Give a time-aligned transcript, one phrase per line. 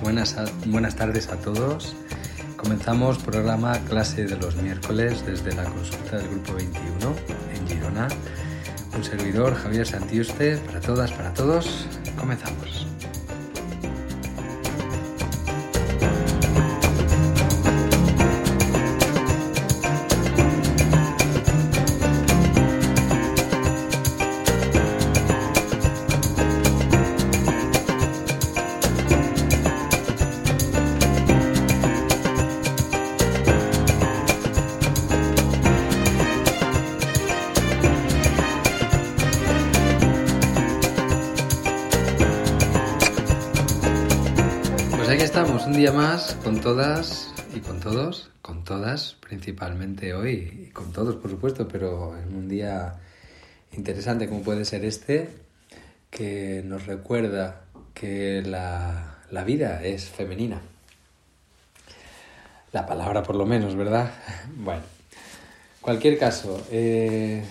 [0.00, 1.96] Buenas, buenas tardes a todos.
[2.56, 7.16] Comenzamos programa clase de los miércoles desde la consulta del grupo 21
[7.52, 8.06] en Girona.
[8.96, 11.86] Un servidor, Javier Santiuste, para todas, para todos.
[47.54, 52.48] Y con todos, con todas principalmente hoy y con todos por supuesto, pero en un
[52.48, 52.96] día
[53.72, 55.28] interesante como puede ser este,
[56.10, 60.60] que nos recuerda que la, la vida es femenina.
[62.72, 64.10] La palabra por lo menos, ¿verdad?
[64.56, 64.82] Bueno,
[65.80, 67.44] cualquier caso, eh,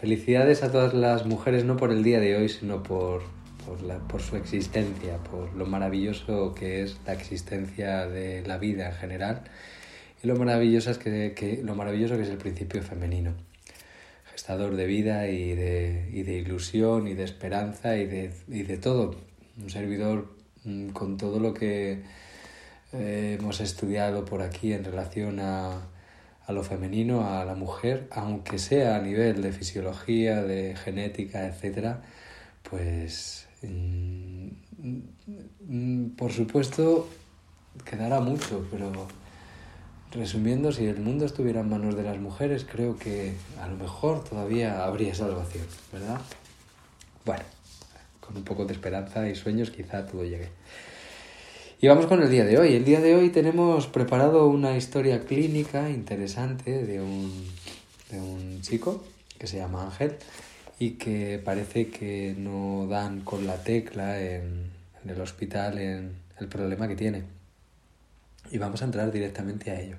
[0.00, 3.35] felicidades a todas las mujeres, no por el día de hoy, sino por,
[3.66, 8.88] por, la- por su existencia, por lo maravilloso que es la existencia de la vida
[8.88, 9.42] en general
[10.22, 13.34] y lo maravilloso, es que, que- lo maravilloso que es el principio femenino,
[14.32, 18.76] gestador de vida y de, y de ilusión y de esperanza y de, y de
[18.78, 19.16] todo.
[19.60, 20.34] Un servidor
[20.64, 22.02] mm, con todo lo que
[22.92, 25.88] eh, hemos estudiado por aquí en relación a,
[26.46, 32.02] a lo femenino, a la mujer, aunque sea a nivel de fisiología, de genética, etcétera,
[32.68, 33.45] pues
[36.16, 37.08] por supuesto
[37.84, 38.92] quedará mucho, pero
[40.12, 44.24] resumiendo, si el mundo estuviera en manos de las mujeres, creo que a lo mejor
[44.24, 46.20] todavía habría salvación, ¿verdad?
[47.24, 47.44] Bueno,
[48.20, 50.48] con un poco de esperanza y sueños quizá todo llegue.
[51.80, 52.74] Y vamos con el día de hoy.
[52.74, 57.46] El día de hoy tenemos preparado una historia clínica interesante de un,
[58.10, 59.04] de un chico
[59.38, 60.16] que se llama Ángel
[60.78, 64.70] y que parece que no dan con la tecla en,
[65.06, 67.24] el hospital en el problema que tiene.
[68.50, 69.96] Y vamos a entrar directamente a ello.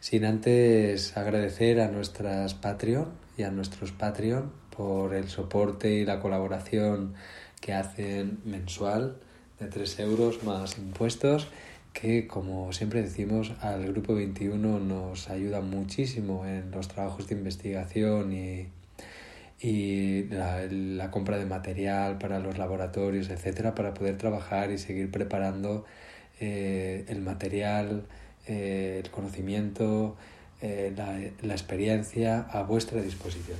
[0.00, 6.20] Sin antes agradecer a nuestras Patreon y a nuestros Patreon por el soporte y la
[6.20, 7.14] colaboración
[7.60, 9.16] que hacen mensual
[9.58, 11.48] de 3 euros más impuestos
[11.94, 18.32] que como siempre decimos al grupo 21 nos ayuda muchísimo en los trabajos de investigación
[18.32, 18.66] y,
[19.64, 25.10] y la, la compra de material para los laboratorios, etcétera, para poder trabajar y seguir
[25.10, 25.86] preparando
[26.38, 28.04] eh, el material,
[28.46, 30.16] eh, el conocimiento,
[30.60, 33.56] eh, la, la experiencia a vuestra disposición,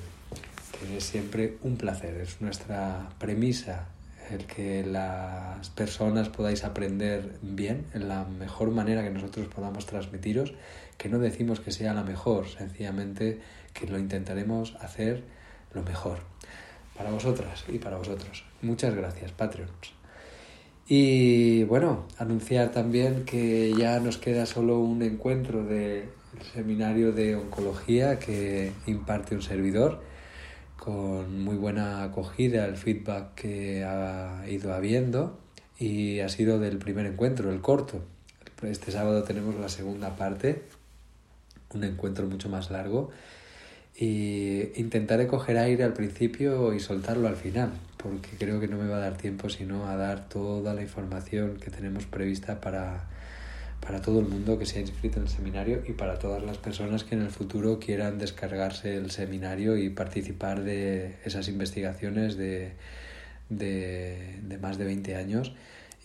[0.79, 3.89] que es siempre un placer, es nuestra premisa
[4.31, 10.53] el que las personas podáis aprender bien, en la mejor manera que nosotros podamos transmitiros,
[10.99, 13.41] que no decimos que sea la mejor, sencillamente
[13.73, 15.25] que lo intentaremos hacer
[15.75, 16.19] lo mejor
[16.97, 18.45] para vosotras y para vosotros.
[18.63, 19.95] Muchas gracias, Patreons.
[20.87, 26.11] Y bueno, anunciar también que ya nos queda solo un encuentro del
[26.53, 30.03] seminario de oncología que imparte un servidor
[30.79, 35.39] con muy buena acogida el feedback que ha ido habiendo
[35.79, 38.03] y ha sido del primer encuentro, el corto.
[38.63, 40.65] Este sábado tenemos la segunda parte,
[41.75, 43.11] un encuentro mucho más largo
[43.97, 48.89] y intentaré coger aire al principio y soltarlo al final, porque creo que no me
[48.89, 53.05] va a dar tiempo sino a dar toda la información que tenemos prevista para,
[53.81, 56.59] para todo el mundo que se ha inscrito en el seminario y para todas las
[56.59, 62.73] personas que en el futuro quieran descargarse el seminario y participar de esas investigaciones de,
[63.49, 65.53] de, de más de 20 años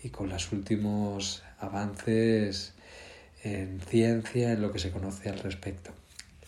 [0.03, 2.73] y con los últimos avances
[3.43, 5.98] en ciencia, en lo que se conoce al respecto.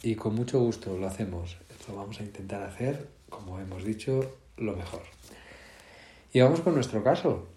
[0.03, 1.57] Y con mucho gusto lo hacemos.
[1.88, 5.03] Lo vamos a intentar hacer, como hemos dicho, lo mejor.
[6.33, 7.48] Y vamos con nuestro caso.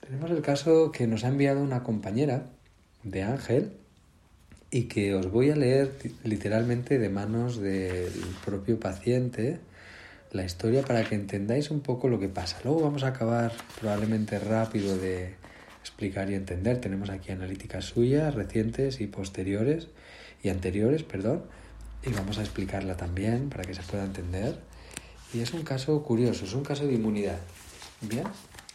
[0.00, 2.46] Tenemos el caso que nos ha enviado una compañera
[3.02, 3.72] de Ángel
[4.70, 5.92] y que os voy a leer
[6.24, 8.12] literalmente de manos del
[8.44, 9.58] propio paciente
[10.32, 12.58] la historia para que entendáis un poco lo que pasa.
[12.64, 15.34] Luego vamos a acabar probablemente rápido de
[15.80, 16.80] explicar y entender.
[16.80, 19.88] Tenemos aquí analíticas suyas, recientes y posteriores
[20.42, 21.44] y anteriores, perdón,
[22.06, 24.58] y vamos a explicarla también para que se pueda entender.
[25.32, 27.38] Y es un caso curioso, es un caso de inmunidad.
[28.00, 28.24] Bien,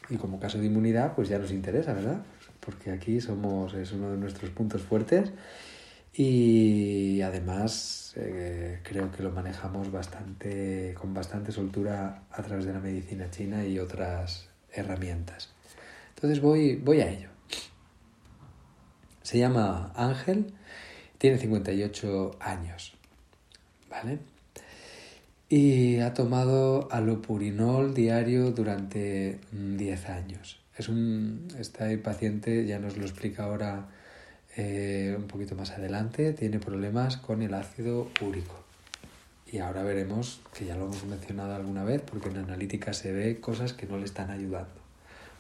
[0.10, 2.22] y como caso de inmunidad, pues ya nos interesa, ¿verdad?
[2.60, 5.32] Porque aquí somos, es uno de nuestros puntos fuertes
[6.14, 12.80] y además eh, creo que lo manejamos bastante con bastante soltura a través de la
[12.80, 15.50] medicina china y otras herramientas.
[16.16, 17.30] Entonces voy, voy a ello.
[19.22, 20.54] Se llama Ángel,
[21.20, 22.98] tiene 58 años,
[23.90, 24.20] ¿vale?
[25.50, 30.60] Y ha tomado alopurinol diario durante 10 años.
[30.78, 33.88] Es un, este paciente, ya nos lo explica ahora
[34.56, 38.64] eh, un poquito más adelante, tiene problemas con el ácido úrico.
[39.52, 43.40] Y ahora veremos, que ya lo hemos mencionado alguna vez, porque en analítica se ve
[43.40, 44.80] cosas que no le están ayudando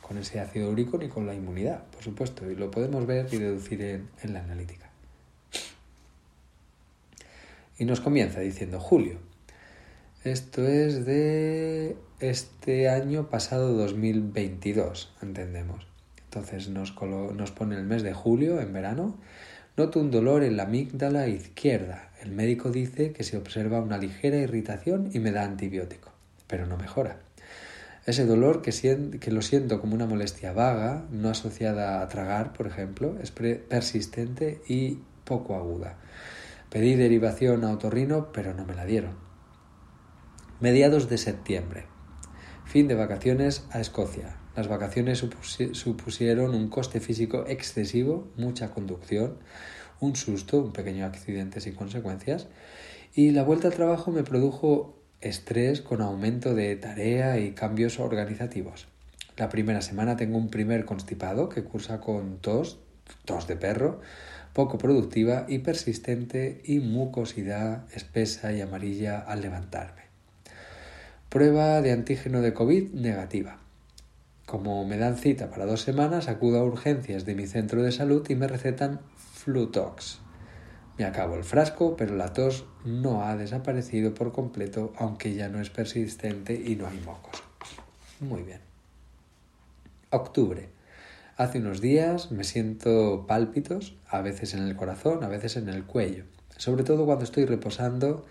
[0.01, 3.37] con ese ácido úrico ni con la inmunidad, por supuesto, y lo podemos ver y
[3.37, 3.81] deducir
[4.23, 4.88] en la analítica.
[7.79, 9.19] Y nos comienza diciendo Julio.
[10.25, 15.87] Esto es de este año pasado 2022, entendemos.
[16.25, 19.17] Entonces nos, nos pone el mes de julio, en verano.
[19.77, 22.11] Noto un dolor en la amígdala izquierda.
[22.21, 26.11] El médico dice que se observa una ligera irritación y me da antibiótico,
[26.47, 27.19] pero no mejora.
[28.05, 28.71] Ese dolor que,
[29.21, 34.59] que lo siento como una molestia vaga, no asociada a tragar, por ejemplo, es persistente
[34.67, 35.95] y poco aguda.
[36.69, 39.17] Pedí derivación a otorrino, pero no me la dieron.
[40.59, 41.85] Mediados de septiembre.
[42.65, 44.37] Fin de vacaciones a Escocia.
[44.55, 45.25] Las vacaciones
[45.71, 49.37] supusieron un coste físico excesivo, mucha conducción,
[49.99, 52.47] un susto, un pequeño accidente sin consecuencias,
[53.15, 58.87] y la vuelta al trabajo me produjo estrés con aumento de tarea y cambios organizativos.
[59.37, 62.79] La primera semana tengo un primer constipado que cursa con tos,
[63.25, 64.01] tos de perro,
[64.59, 70.01] poco productiva y persistente y mucosidad espesa y amarilla al levantarme.
[71.29, 73.59] Prueba de antígeno de COVID negativa.
[74.45, 78.29] Como me dan cita para dos semanas, acudo a urgencias de mi centro de salud
[78.29, 80.19] y me recetan Flutox.
[80.97, 85.61] Me acabo el frasco, pero la tos no ha desaparecido por completo, aunque ya no
[85.61, 87.41] es persistente y no hay mocos.
[88.19, 88.59] Muy bien.
[90.09, 90.78] Octubre.
[91.39, 95.85] Hace unos días me siento pálpitos, a veces en el corazón, a veces en el
[95.85, 96.25] cuello.
[96.57, 98.25] Sobre todo cuando estoy reposando,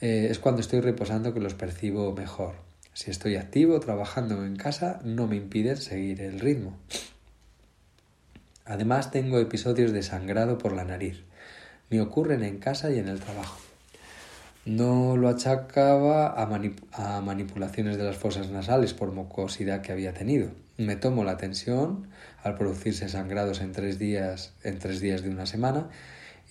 [0.00, 2.56] eh, es cuando estoy reposando que los percibo mejor.
[2.92, 6.76] Si estoy activo trabajando en casa, no me impide seguir el ritmo.
[8.64, 11.22] Además, tengo episodios de sangrado por la nariz.
[11.88, 13.60] Me ocurren en casa y en el trabajo.
[14.64, 20.48] No lo achacaba a, manipulaciones de las fosas nasales por mucosidad que había tenido.
[20.78, 22.08] Me tomo la tensión
[22.44, 25.88] al producirse sangrados en tres días, en tres días de una semana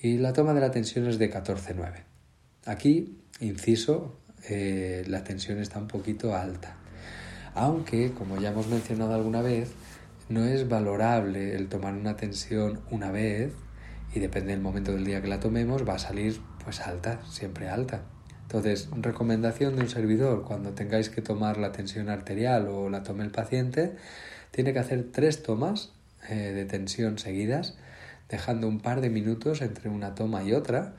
[0.01, 2.03] y la toma de la tensión es de 14,9.
[2.65, 4.17] Aquí, inciso,
[4.49, 6.75] eh, la tensión está un poquito alta.
[7.53, 9.71] Aunque, como ya hemos mencionado alguna vez,
[10.29, 13.53] no es valorable el tomar una tensión una vez
[14.15, 17.69] y depende del momento del día que la tomemos, va a salir pues alta, siempre
[17.69, 18.01] alta.
[18.41, 23.23] Entonces, recomendación de un servidor, cuando tengáis que tomar la tensión arterial o la tome
[23.23, 23.95] el paciente,
[24.53, 25.91] tiene que hacer tres tomas
[26.29, 27.75] eh, de tensión seguidas,
[28.29, 30.93] dejando un par de minutos entre una toma y otra,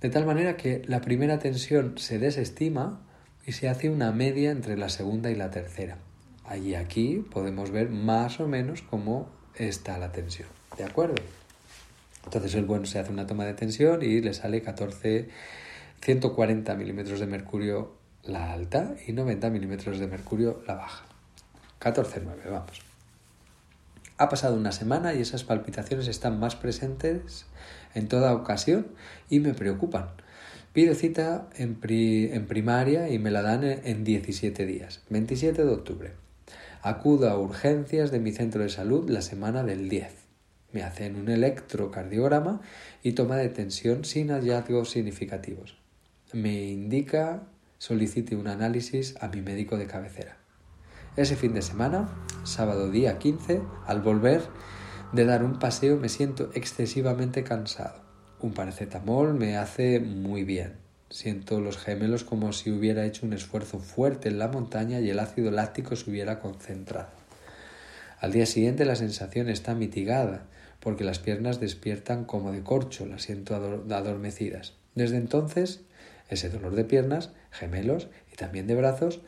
[0.00, 3.00] de tal manera que la primera tensión se desestima
[3.46, 5.98] y se hace una media entre la segunda y la tercera.
[6.44, 10.48] Allí aquí podemos ver más o menos cómo está la tensión.
[10.76, 11.22] ¿De acuerdo?
[12.24, 15.28] Entonces el bueno se hace una toma de tensión y le sale 14,
[16.02, 17.94] 140 milímetros de mercurio
[18.24, 21.04] la alta, y 90 milímetros de mercurio, la baja.
[21.80, 22.85] 14,9, vamos.
[24.18, 27.44] Ha pasado una semana y esas palpitaciones están más presentes
[27.94, 28.86] en toda ocasión
[29.28, 30.08] y me preocupan.
[30.72, 36.12] Pido cita en, en primaria y me la dan en 17 días, 27 de octubre.
[36.82, 40.12] Acudo a urgencias de mi centro de salud la semana del 10.
[40.72, 42.60] Me hacen un electrocardiograma
[43.02, 45.76] y toma de tensión sin hallazgos significativos.
[46.32, 47.42] Me indica
[47.78, 50.38] solicite un análisis a mi médico de cabecera.
[51.16, 52.10] Ese fin de semana,
[52.44, 54.42] sábado día 15, al volver
[55.14, 58.02] de dar un paseo me siento excesivamente cansado.
[58.40, 60.74] Un paracetamol me hace muy bien.
[61.08, 65.18] Siento los gemelos como si hubiera hecho un esfuerzo fuerte en la montaña y el
[65.18, 67.08] ácido láctico se hubiera concentrado.
[68.20, 70.44] Al día siguiente la sensación está mitigada,
[70.80, 74.74] porque las piernas despiertan como de corcho, las siento adormecidas.
[74.94, 75.80] Desde entonces,
[76.28, 79.22] ese dolor de piernas, gemelos y también de brazos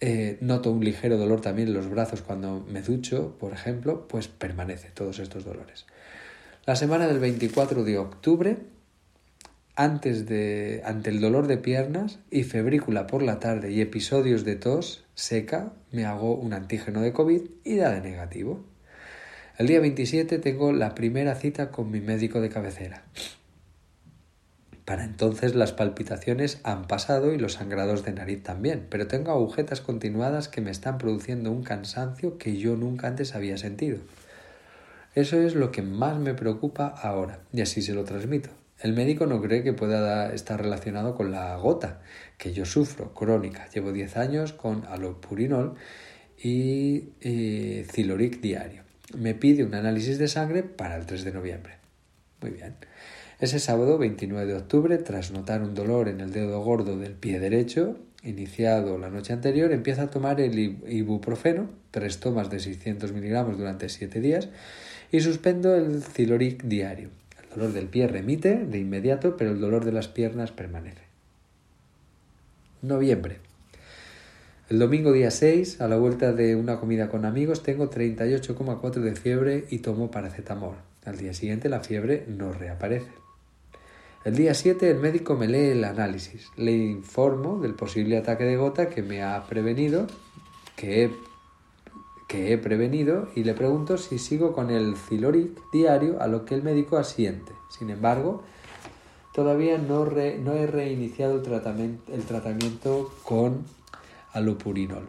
[0.00, 4.28] eh, noto un ligero dolor también en los brazos cuando me ducho, por ejemplo, pues
[4.28, 5.86] permanece todos estos dolores.
[6.66, 8.58] La semana del 24 de octubre,
[9.74, 14.56] antes de, ante el dolor de piernas y febrícula por la tarde y episodios de
[14.56, 18.64] tos seca, me hago un antígeno de COVID y da de negativo.
[19.56, 23.02] El día 27 tengo la primera cita con mi médico de cabecera.
[24.88, 29.82] Para entonces las palpitaciones han pasado y los sangrados de nariz también, pero tengo agujetas
[29.82, 33.98] continuadas que me están produciendo un cansancio que yo nunca antes había sentido.
[35.14, 38.48] Eso es lo que más me preocupa ahora, y así se lo transmito.
[38.80, 42.00] El médico no cree que pueda estar relacionado con la gota,
[42.38, 43.68] que yo sufro, crónica.
[43.68, 45.74] Llevo 10 años con alopurinol
[46.42, 47.10] y,
[47.92, 48.84] Ciloric diario.
[49.14, 51.74] Me pide un análisis de sangre para el 3 de noviembre.
[52.40, 52.74] Muy bien.
[53.40, 57.38] Ese sábado 29 de octubre, tras notar un dolor en el dedo gordo del pie
[57.38, 63.56] derecho, iniciado la noche anterior, empieza a tomar el ibuprofeno, tres tomas de 600 miligramos
[63.56, 64.48] durante siete días,
[65.12, 67.10] y suspendo el Ciloric diario.
[67.40, 71.02] El dolor del pie remite de inmediato, pero el dolor de las piernas permanece.
[72.82, 73.36] Noviembre.
[74.68, 79.14] El domingo día 6, a la vuelta de una comida con amigos, tengo 38,4 de
[79.14, 80.74] fiebre y tomo paracetamol.
[81.04, 83.27] Al día siguiente la fiebre no reaparece.
[84.24, 86.50] El día 7 el médico me lee el análisis.
[86.56, 90.08] Le informo del posible ataque de gota que me ha prevenido,
[90.74, 91.10] que he,
[92.26, 96.56] que he prevenido, y le pregunto si sigo con el Ciloric diario, a lo que
[96.56, 97.52] el médico asiente.
[97.70, 98.42] Sin embargo,
[99.32, 103.66] todavía no, no he reiniciado el tratamiento, el tratamiento con
[104.32, 105.08] alopurinol.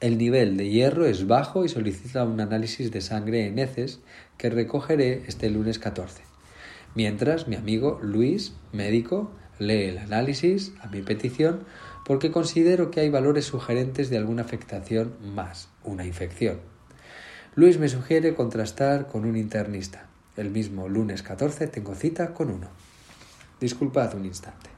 [0.00, 4.00] El nivel de hierro es bajo y solicita un análisis de sangre en heces
[4.36, 6.33] que recogeré este lunes 14
[6.94, 11.64] mientras mi amigo Luis, médico, lee el análisis a mi petición
[12.04, 16.60] porque considero que hay valores sugerentes de alguna afectación más, una infección.
[17.54, 20.06] Luis me sugiere contrastar con un internista.
[20.36, 22.68] El mismo lunes 14 tengo cita con uno.
[23.60, 24.73] Disculpad un instante.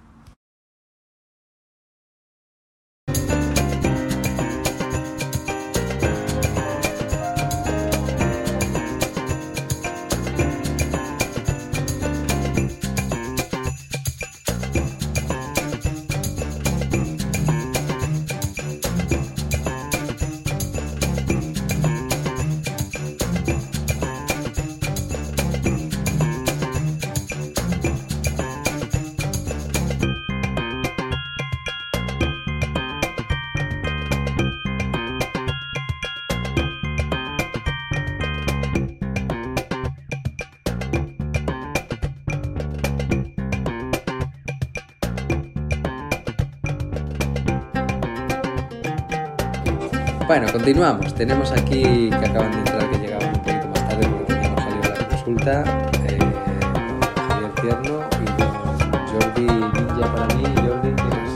[50.53, 51.15] Continuamos.
[51.15, 54.83] Tenemos aquí que acaban de entrar, que llegaban un poquito más tarde porque teníamos salido
[54.89, 55.65] la consulta.
[56.09, 56.19] Eh,
[57.29, 58.27] Javier Tierno y
[59.13, 61.33] Jordi Ninja para mí Jordi es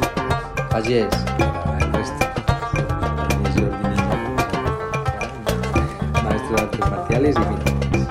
[0.71, 1.15] Falles
[1.65, 2.25] para el resto.
[3.55, 4.17] Jordi Ninja,
[6.23, 8.05] maestro de artes marciales y militares.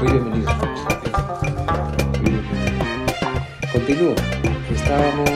[0.00, 0.54] Muy bienvenidos.
[3.72, 4.14] Continúo.
[4.70, 5.30] Estábamos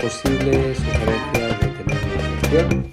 [0.00, 2.86] posible sugerencias de tener una infección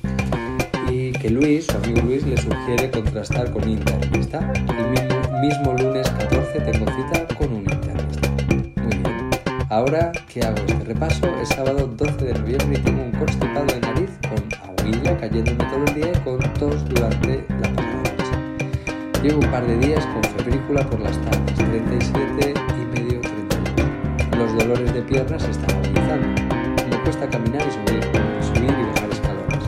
[0.90, 4.52] y que Luis, su amigo Luis, le sugiere contrastar con internista.
[4.56, 8.30] El mismo, mismo lunes 14 tengo cita con un internista.
[8.48, 9.30] Muy bien.
[9.70, 13.80] Ahora que hago este repaso, es sábado 12 de noviembre y tengo un constipado de
[13.82, 19.22] nariz con aguilla cayéndome todo el día y con tos durante la noche.
[19.22, 24.38] Llevo un par de días con febrícula por las tardes, 37 y medio, 38.
[24.38, 26.05] Los dolores de piernas están agudizando.
[27.06, 28.04] Cuesta caminar y subir,
[28.42, 29.64] subir y bajar escalones.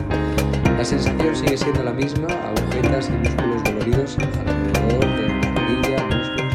[0.76, 6.52] La sensación sigue siendo la misma, agujetas y músculos doloridos alrededor de la rodilla, muslos.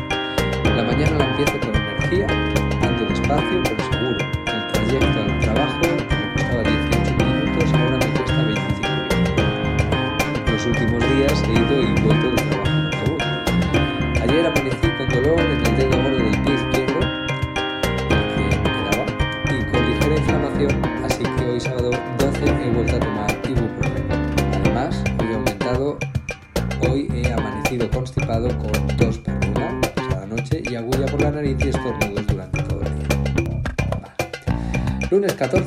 [0.75, 2.27] La mañana la empiezo con energía,
[2.81, 4.17] ando despacio pero seguro.
[4.45, 10.51] El trayecto al trabajo me costaba 18 minutos, ahora me cuesta 25 minutos.
[10.51, 12.42] Los últimos días he ido y vuelto de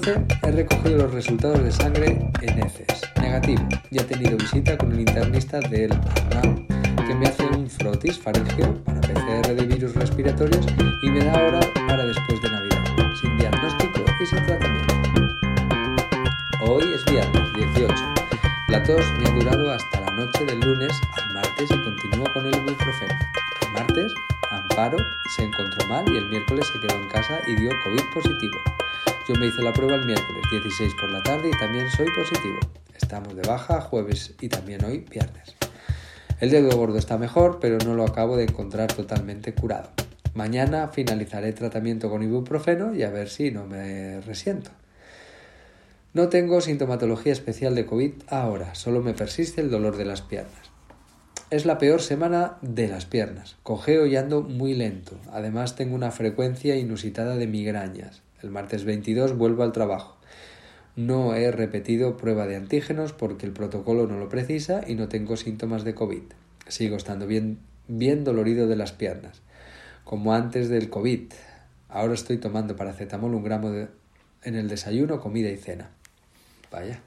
[0.07, 3.03] Lunes 14 he recogido los resultados de sangre en heces.
[3.21, 3.69] Negativo.
[3.91, 5.93] Ya he tenido visita con el internista del
[6.31, 6.65] ANAU,
[7.07, 10.65] que me hace un frotis faringeo para PCR de virus respiratorios
[11.03, 12.85] y me da hora para después de Navidad,
[13.21, 14.95] sin diagnóstico y sin tratamiento.
[16.61, 17.95] Hoy es viernes 18.
[18.69, 22.47] La tos me ha durado hasta la noche del lunes al martes y continúo con
[22.47, 23.15] el ibuprofeno.
[23.63, 24.15] El martes,
[24.51, 24.99] Amparo
[25.35, 28.76] se encontró mal y el miércoles se quedó en casa y dio COVID positivo.
[29.29, 32.61] Yo me hice la prueba el miércoles 16 por la tarde y también soy positivo.
[32.95, 35.57] Estamos de baja jueves y también hoy viernes.
[36.39, 39.91] El dedo gordo está mejor, pero no lo acabo de encontrar totalmente curado.
[40.35, 44.71] Mañana finalizaré tratamiento con ibuprofeno y a ver si no me resiento.
[46.15, 50.71] No tengo sintomatología especial de COVID ahora, solo me persiste el dolor de las piernas.
[51.51, 53.57] Es la peor semana de las piernas.
[53.65, 55.19] Cojeo y ando muy lento.
[55.33, 58.23] Además tengo una frecuencia inusitada de migrañas.
[58.47, 60.17] El martes 22 vuelvo al trabajo.
[60.95, 65.37] No he repetido prueba de antígenos porque el protocolo no lo precisa y no tengo
[65.37, 66.23] síntomas de COVID.
[66.69, 69.43] Sigo estando bien, bien dolorido de las piernas,
[70.05, 71.33] como antes del COVID.
[71.89, 73.73] Ahora estoy tomando paracetamol un gramo
[74.45, 75.91] en el desayuno, comida y cena.
[76.71, 77.01] Vaya.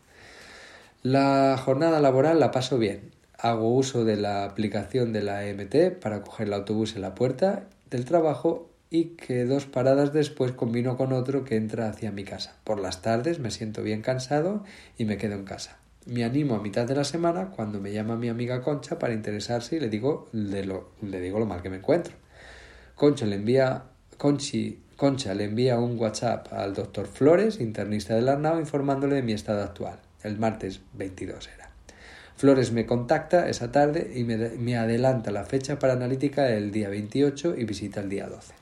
[1.03, 3.11] La jornada laboral la paso bien.
[3.37, 7.63] Hago uso de la aplicación de la EMT para coger el autobús en la puerta
[7.89, 12.55] del trabajo y que dos paradas después combino con otro que entra hacia mi casa.
[12.63, 14.63] Por las tardes me siento bien cansado
[14.97, 15.77] y me quedo en casa.
[16.05, 19.75] Me animo a mitad de la semana cuando me llama mi amiga Concha para interesarse
[19.75, 22.15] y le digo, de lo, le digo lo mal que me encuentro.
[22.95, 23.83] Concha le envía,
[24.17, 29.33] Conchi, Concha le envía un WhatsApp al doctor Flores, internista del Arnao, informándole de mi
[29.33, 29.99] estado actual.
[30.23, 31.69] El martes 22 era.
[32.35, 36.89] Flores me contacta esa tarde y me, me adelanta la fecha para analítica el día
[36.89, 38.58] 28 y visita el día 12.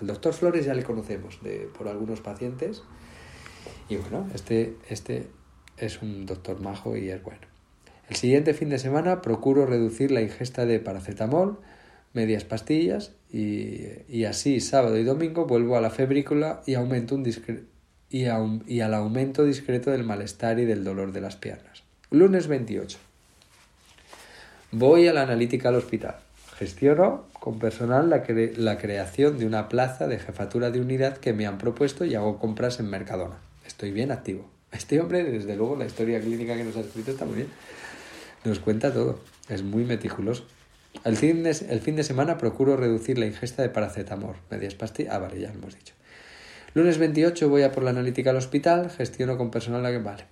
[0.00, 1.38] Al doctor Flores ya le conocemos
[1.76, 2.82] por algunos pacientes.
[3.88, 5.28] Y bueno, este, este
[5.76, 7.46] es un doctor majo y es bueno.
[8.08, 11.58] El siguiente fin de semana procuro reducir la ingesta de paracetamol,
[12.14, 17.24] medias pastillas y, y así sábado y domingo vuelvo a la febrícula y, aumento un
[18.10, 21.82] y, a un, y al aumento discreto del malestar y del dolor de las piernas.
[22.10, 22.98] Lunes 28.
[24.72, 26.16] Voy a la analítica al hospital.
[26.58, 31.32] Gestiono con personal la, cre la, creación de una plaza de jefatura de unidad que
[31.32, 33.36] me han propuesto y hago compras en Mercadona.
[33.64, 34.44] Estoy bien activo.
[34.72, 37.48] Este hombre, desde luego, la historia clínica que nos ha escrito está muy bien.
[38.44, 39.20] Nos cuenta todo.
[39.48, 40.46] Es muy meticuloso.
[41.04, 45.14] El fin, de, el fin de semana procuro reducir la ingesta de paracetamol, medias pastillas.
[45.14, 45.94] Ah, vale, ya lo hemos dicho.
[46.74, 50.24] Lunes 28 voy a por la analítica al hospital, gestiono con personal la que vale.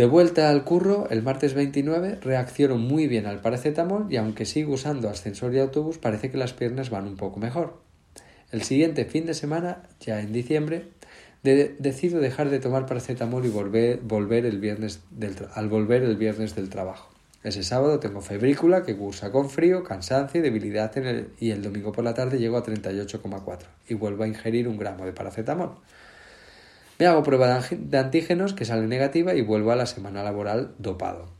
[0.00, 4.72] De vuelta al curro, el martes 29 reacciono muy bien al paracetamol y aunque sigo
[4.72, 7.82] usando ascensor y autobús, parece que las piernas van un poco mejor.
[8.50, 10.88] El siguiente fin de semana, ya en diciembre,
[11.42, 16.54] de, decido dejar de tomar paracetamol y volver, el viernes del, al volver el viernes
[16.54, 17.10] del trabajo.
[17.44, 20.94] Ese sábado tengo febrícula que cursa con frío, cansancio y debilidad
[21.38, 23.58] y el domingo por la tarde llego a 38,4
[23.90, 25.72] y vuelvo a ingerir un gramo de paracetamol.
[27.00, 31.39] Me hago prueba de antígenos que sale negativa y vuelvo a la semana laboral dopado.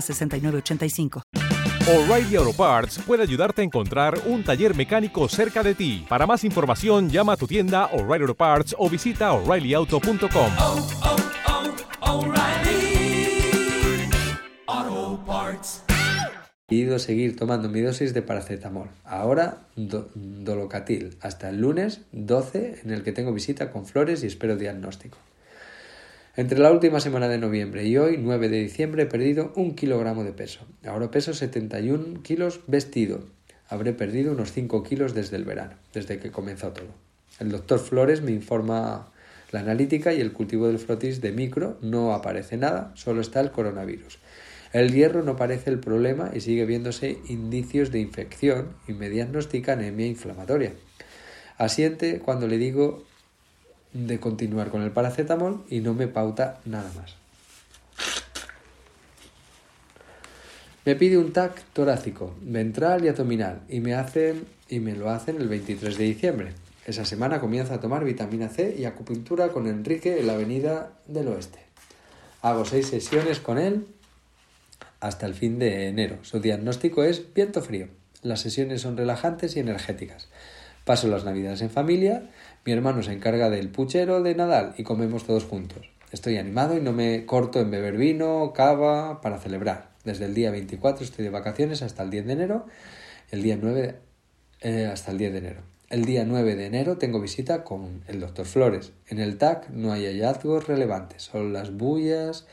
[0.00, 1.22] 6985.
[1.86, 6.06] O'Reilly Auto Parts puede ayudarte a encontrar un taller mecánico cerca de ti.
[6.08, 10.52] Para más información, llama a tu tienda O'Reilly Auto Parts o visita oreillyauto.com.
[10.58, 11.16] Oh, oh,
[12.00, 12.34] oh,
[14.66, 15.82] Auto Parts.
[16.68, 18.88] decidido seguir tomando mi dosis de paracetamol.
[19.04, 21.18] Ahora dolocatil.
[21.20, 25.18] Hasta el lunes 12 en el que tengo visita con flores y espero diagnóstico.
[26.36, 30.24] Entre la última semana de noviembre y hoy, 9 de diciembre, he perdido un kilogramo
[30.24, 30.66] de peso.
[30.84, 33.20] Ahora peso 71 kilos vestido.
[33.68, 36.88] Habré perdido unos 5 kilos desde el verano, desde que comenzó todo.
[37.38, 39.12] El doctor Flores me informa
[39.52, 41.78] la analítica y el cultivo del frotis de micro.
[41.82, 44.18] No aparece nada, solo está el coronavirus.
[44.72, 49.74] El hierro no parece el problema y sigue viéndose indicios de infección y me diagnostica
[49.74, 50.72] anemia inflamatoria.
[51.58, 53.04] Asiente cuando le digo
[53.94, 57.14] de continuar con el paracetamol y no me pauta nada más.
[60.84, 65.40] Me pide un TAC torácico, ventral y abdominal y me hacen y me lo hacen
[65.40, 66.52] el 23 de diciembre.
[66.84, 71.28] Esa semana comienza a tomar vitamina C y acupuntura con Enrique en la Avenida del
[71.28, 71.60] Oeste.
[72.42, 73.86] Hago seis sesiones con él
[75.00, 76.18] hasta el fin de enero.
[76.20, 77.88] Su diagnóstico es viento frío.
[78.20, 80.28] Las sesiones son relajantes y energéticas.
[80.84, 82.28] Paso las navidades en familia
[82.64, 85.90] mi hermano se encarga del puchero de Nadal y comemos todos juntos.
[86.12, 89.90] Estoy animado y no me corto en beber vino, cava, para celebrar.
[90.04, 92.66] Desde el día 24 estoy de vacaciones hasta el 10 de enero.
[93.30, 93.96] El día 9
[94.62, 95.60] eh, hasta el 10 de enero.
[95.90, 98.92] El día 9 de enero tengo visita con el doctor Flores.
[99.08, 102.46] En el TAC no hay hallazgos relevantes, son las bullas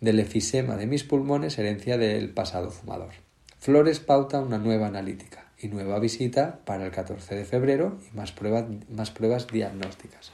[0.00, 3.12] del efisema de mis pulmones, herencia del pasado fumador.
[3.58, 8.64] Flores pauta una nueva analítica nueva visita para el 14 de febrero y más pruebas,
[8.90, 10.32] más pruebas diagnósticas.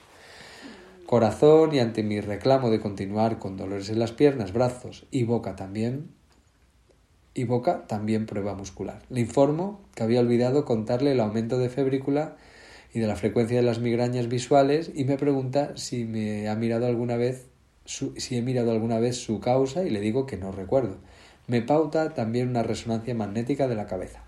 [1.07, 5.57] Corazón y ante mi reclamo de continuar con dolores en las piernas, brazos y boca
[5.57, 6.11] también,
[7.35, 9.03] y boca también prueba muscular.
[9.09, 12.37] Le informo que había olvidado contarle el aumento de febrícula
[12.95, 16.87] y de la frecuencia de las migrañas visuales y me pregunta si me ha mirado
[16.87, 17.47] alguna vez
[17.85, 20.99] si he mirado alguna vez su causa y le digo que no recuerdo.
[21.49, 24.22] Me pauta también una resonancia magnética de la cabeza.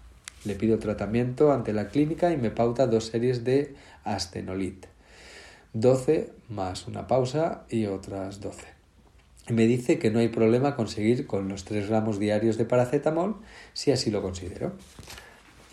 [0.44, 4.86] Le pido tratamiento ante la clínica y me pauta dos series de astenolit.
[5.72, 8.66] 12 más una pausa y otras 12.
[9.48, 13.36] Me dice que no hay problema conseguir con los 3 gramos diarios de paracetamol
[13.72, 14.72] si así lo considero.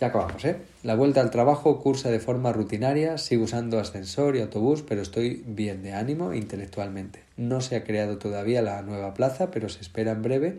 [0.00, 0.56] Ya acabamos, ¿eh?
[0.82, 5.44] La vuelta al trabajo cursa de forma rutinaria, sigo usando ascensor y autobús, pero estoy
[5.46, 7.22] bien de ánimo intelectualmente.
[7.36, 10.58] No se ha creado todavía la nueva plaza, pero se espera en breve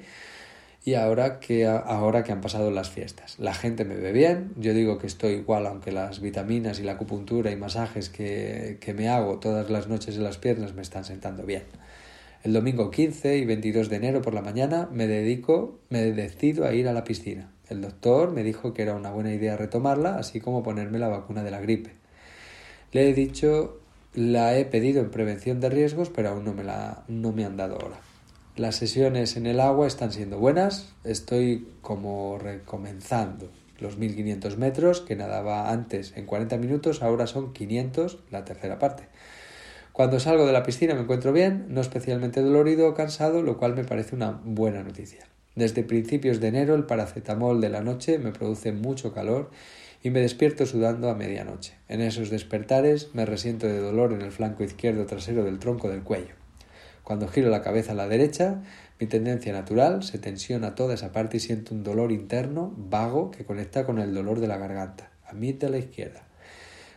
[0.86, 3.39] y ahora que, ahora que han pasado las fiestas.
[3.39, 6.93] La gente me ve bien, yo digo que estoy igual, aunque las vitaminas y la
[6.93, 11.06] acupuntura y masajes que, que me hago todas las noches en las piernas me están
[11.06, 11.63] sentando bien.
[12.43, 16.74] El domingo 15 y 22 de enero por la mañana me dedico, me decido a
[16.74, 17.50] ir a la piscina.
[17.69, 21.43] El doctor me dijo que era una buena idea retomarla, así como ponerme la vacuna
[21.43, 21.91] de la gripe.
[22.91, 23.80] Le he dicho,
[24.13, 27.56] la he pedido en prevención de riesgos, pero aún no me, la, no me han
[27.56, 28.00] dado hora.
[28.56, 30.94] Las sesiones en el agua están siendo buenas.
[31.04, 38.20] Estoy como recomenzando los 1500 metros que nadaba antes en 40 minutos, ahora son 500,
[38.30, 39.06] la tercera parte.
[39.92, 43.74] Cuando salgo de la piscina me encuentro bien, no especialmente dolorido o cansado, lo cual
[43.74, 45.26] me parece una buena noticia.
[45.56, 49.50] Desde principios de enero el paracetamol de la noche me produce mucho calor
[50.04, 51.74] y me despierto sudando a medianoche.
[51.89, 56.04] En esos despertares me resiento de dolor en el flanco izquierdo trasero del tronco del
[56.04, 56.42] cuello.
[57.04, 58.62] Cuando giro la cabeza a la derecha,
[59.00, 63.44] mi tendencia natural se tensiona toda esa parte y siento un dolor interno vago que
[63.44, 66.26] conecta con el dolor de la garganta, a mí de la izquierda,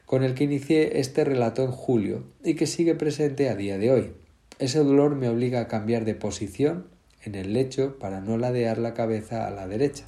[0.04, 3.90] con el que inicié este relato en julio y que sigue presente a día de
[3.90, 4.12] hoy.
[4.60, 6.86] Ese dolor me obliga a cambiar de posición
[7.24, 10.04] en el lecho para no ladear la cabeza a la derecha.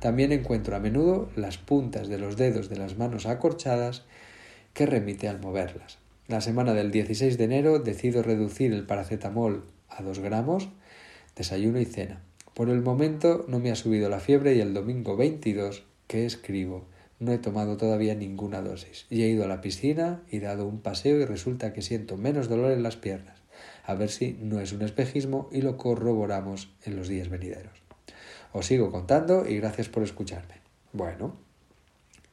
[0.00, 4.04] También encuentro a menudo las puntas de los dedos de las manos acorchadas
[4.72, 5.98] que remite al moverlas.
[6.28, 10.68] La semana del 16 de enero decido reducir el paracetamol a 2 gramos,
[11.36, 12.20] desayuno y cena.
[12.52, 16.84] Por el momento no me ha subido la fiebre y el domingo 22 que escribo
[17.20, 20.80] no he tomado todavía ninguna dosis y he ido a la piscina y dado un
[20.80, 23.38] paseo y resulta que siento menos dolor en las piernas.
[23.84, 27.78] A ver si no es un espejismo y lo corroboramos en los días venideros.
[28.52, 30.56] Os sigo contando y gracias por escucharme.
[30.92, 31.36] Bueno,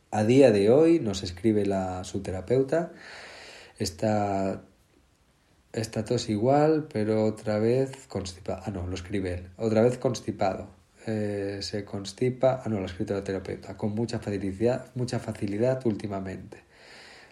[0.09, 2.91] a día de hoy nos escribe la su terapeuta
[3.79, 4.63] esta,
[5.73, 8.61] esta tos igual, pero otra vez constipado.
[8.65, 9.49] Ah, no, lo escribe él.
[9.57, 10.67] Otra vez constipado.
[11.05, 12.61] Eh, se constipa.
[12.63, 13.77] Ah, no, lo ha escrito la terapeuta.
[13.77, 16.63] Con mucha facilidad, mucha facilidad últimamente.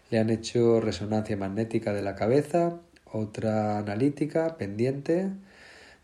[0.10, 5.30] Le han hecho resonancia magnética de la cabeza, otra analítica pendiente.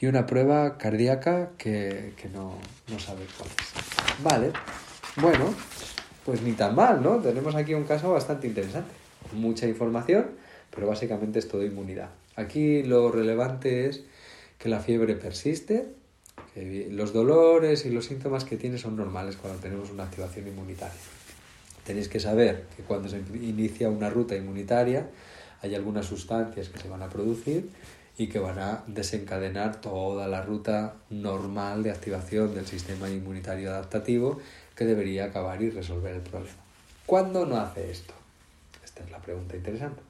[0.00, 2.54] y una prueba cardíaca que, no,
[2.88, 4.22] no sabe cuál es.
[4.22, 4.52] Vale,
[5.16, 5.52] bueno,
[6.24, 7.18] pues ni tan mal, ¿no?
[7.18, 8.90] Tenemos aquí un caso bastante interesante.
[9.32, 10.26] Mucha información,
[10.74, 12.10] pero básicamente es todo inmunidad.
[12.36, 14.04] Aquí lo relevante es
[14.58, 15.86] que la fiebre persiste,
[16.54, 21.00] que los dolores y los síntomas que tiene son normales cuando tenemos una activación inmunitaria.
[21.84, 25.08] Tenéis que saber que cuando se inicia una ruta inmunitaria
[25.62, 27.70] hay algunas sustancias que se van a producir
[28.18, 34.40] y que van a desencadenar toda la ruta normal de activación del sistema inmunitario adaptativo
[34.74, 36.56] que debería acabar y resolver el problema.
[37.04, 38.14] ¿Cuándo no hace esto?
[38.84, 40.00] Esta es la pregunta interesante.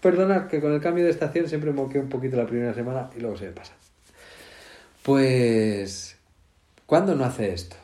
[0.00, 3.20] Perdonad que con el cambio de estación siempre moqueo un poquito la primera semana y
[3.20, 3.72] luego se me pasa.
[5.02, 6.16] Pues,
[6.86, 7.76] ¿cuándo no hace esto?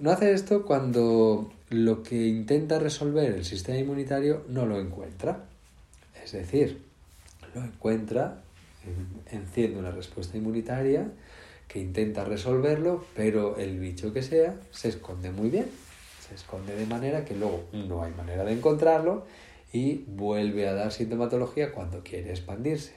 [0.00, 5.44] No hace esto cuando lo que intenta resolver el sistema inmunitario no lo encuentra.
[6.22, 6.82] Es decir,
[7.54, 8.42] lo encuentra,
[9.30, 11.08] enciende una respuesta inmunitaria
[11.68, 15.66] que intenta resolverlo, pero el bicho que sea se esconde muy bien.
[16.28, 19.24] Se esconde de manera que luego no hay manera de encontrarlo
[19.72, 22.94] y vuelve a dar sintomatología cuando quiere expandirse.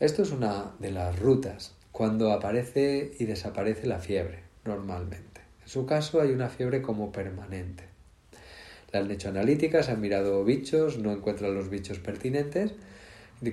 [0.00, 5.29] Esto es una de las rutas cuando aparece y desaparece la fiebre, normalmente.
[5.70, 7.84] En su caso hay una fiebre como permanente.
[8.92, 12.72] Le han hecho analíticas, han mirado bichos, no encuentran los bichos pertinentes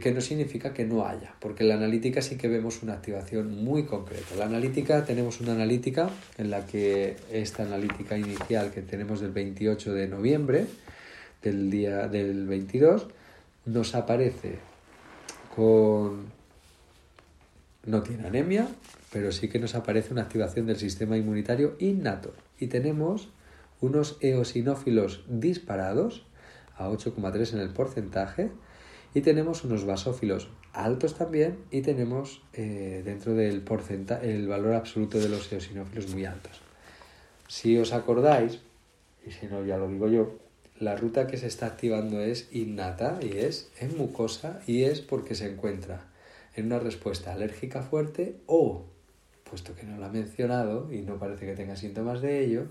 [0.01, 3.63] que no significa que no haya, porque en la analítica sí que vemos una activación
[3.63, 4.33] muy concreta.
[4.35, 9.93] La analítica, tenemos una analítica en la que esta analítica inicial que tenemos del 28
[9.93, 10.65] de noviembre,
[11.43, 13.05] del día del 22,
[13.67, 14.55] nos aparece
[15.55, 16.31] con...
[17.85, 18.67] no tiene anemia,
[19.17, 22.35] pero sí que nos aparece una activación del sistema inmunitario innato.
[22.59, 23.29] Y tenemos
[23.81, 26.27] unos eosinófilos disparados
[26.75, 28.51] a 8,3 en el porcentaje,
[29.15, 35.17] y tenemos unos basófilos altos también y tenemos eh, dentro del porcentaje el valor absoluto
[35.17, 36.61] de los eosinófilos muy altos.
[37.47, 38.59] Si os acordáis,
[39.25, 40.37] y si no ya lo digo yo,
[40.79, 45.33] la ruta que se está activando es innata y es en mucosa y es porque
[45.33, 46.05] se encuentra
[46.55, 48.85] en una respuesta alérgica fuerte o,
[49.49, 52.65] puesto que no lo ha mencionado y no parece que tenga síntomas de ello,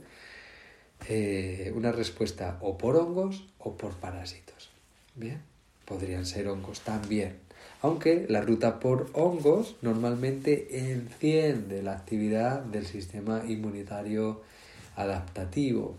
[1.09, 4.71] eh, una respuesta o por hongos o por parásitos.
[5.15, 7.37] Bien podrían ser hongos también.
[7.81, 14.43] Aunque la ruta por hongos normalmente enciende la actividad del sistema inmunitario
[14.97, 15.97] adaptativo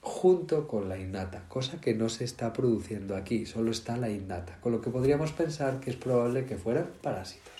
[0.00, 4.58] junto con la innata, cosa que no se está produciendo aquí, solo está la innata,
[4.60, 7.55] con lo que podríamos pensar que es probable que fueran parásitos.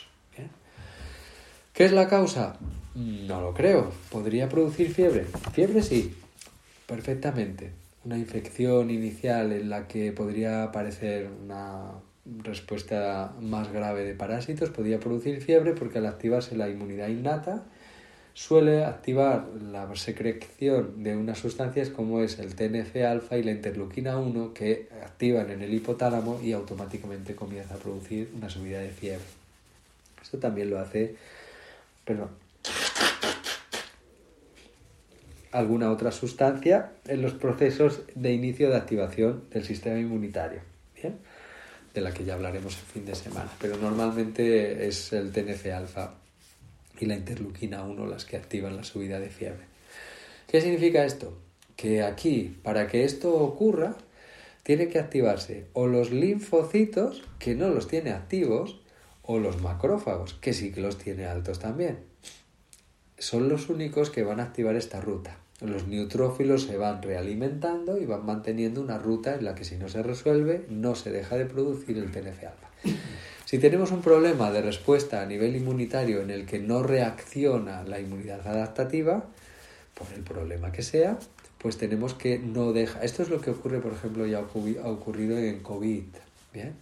[1.76, 2.56] ¿Qué es la causa?
[2.94, 3.92] No lo creo.
[4.10, 5.26] ¿Podría producir fiebre?
[5.52, 6.16] Fiebre sí,
[6.86, 7.70] perfectamente
[8.06, 11.90] una infección inicial en la que podría aparecer una
[12.44, 17.64] respuesta más grave de parásitos, podría producir fiebre porque al activarse la inmunidad innata
[18.32, 24.54] suele activar la secreción de unas sustancias como es el TNF-alfa y la interleuquina 1
[24.54, 29.24] que activan en el hipotálamo y automáticamente comienza a producir una subida de fiebre.
[30.22, 31.16] Esto también lo hace,
[32.07, 32.31] perdón,
[35.53, 40.61] alguna otra sustancia en los procesos de inicio de activación del sistema inmunitario,
[40.95, 41.16] ¿bien?
[41.92, 46.14] de la que ya hablaremos el fin de semana, pero normalmente es el TNF-alfa
[47.01, 49.64] y la interleuquina 1 las que activan la subida de fiebre.
[50.47, 51.37] ¿Qué significa esto?
[51.75, 53.97] Que aquí, para que esto ocurra,
[54.62, 58.81] tiene que activarse o los linfocitos, que no los tiene activos,
[59.26, 61.98] o los macrófagos, que sí que los tiene altos también
[63.18, 65.38] son los únicos que van a activar esta ruta.
[65.60, 69.88] Los neutrófilos se van realimentando y van manteniendo una ruta en la que si no
[69.88, 72.68] se resuelve no se deja de producir el TNF-alfa.
[73.46, 78.00] Si tenemos un problema de respuesta a nivel inmunitario en el que no reacciona la
[78.00, 79.24] inmunidad adaptativa,
[79.94, 81.18] por el problema que sea,
[81.56, 83.02] pues tenemos que no deja.
[83.02, 86.04] Esto es lo que ocurre, por ejemplo, ya ha ocurrido en COVID.
[86.52, 86.74] ¿bien?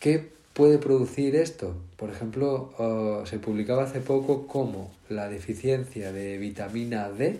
[0.00, 1.74] ¿Qué puede producir esto?
[1.96, 7.38] Por ejemplo, se publicaba hace poco cómo la deficiencia de vitamina D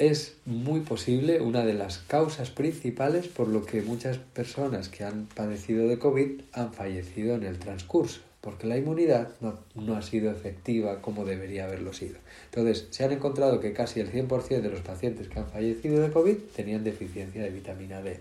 [0.00, 5.26] es muy posible una de las causas principales por lo que muchas personas que han
[5.26, 10.30] padecido de COVID han fallecido en el transcurso, porque la inmunidad no, no ha sido
[10.30, 12.16] efectiva como debería haberlo sido.
[12.46, 16.10] Entonces, se han encontrado que casi el 100% de los pacientes que han fallecido de
[16.10, 18.18] COVID tenían deficiencia de vitamina D.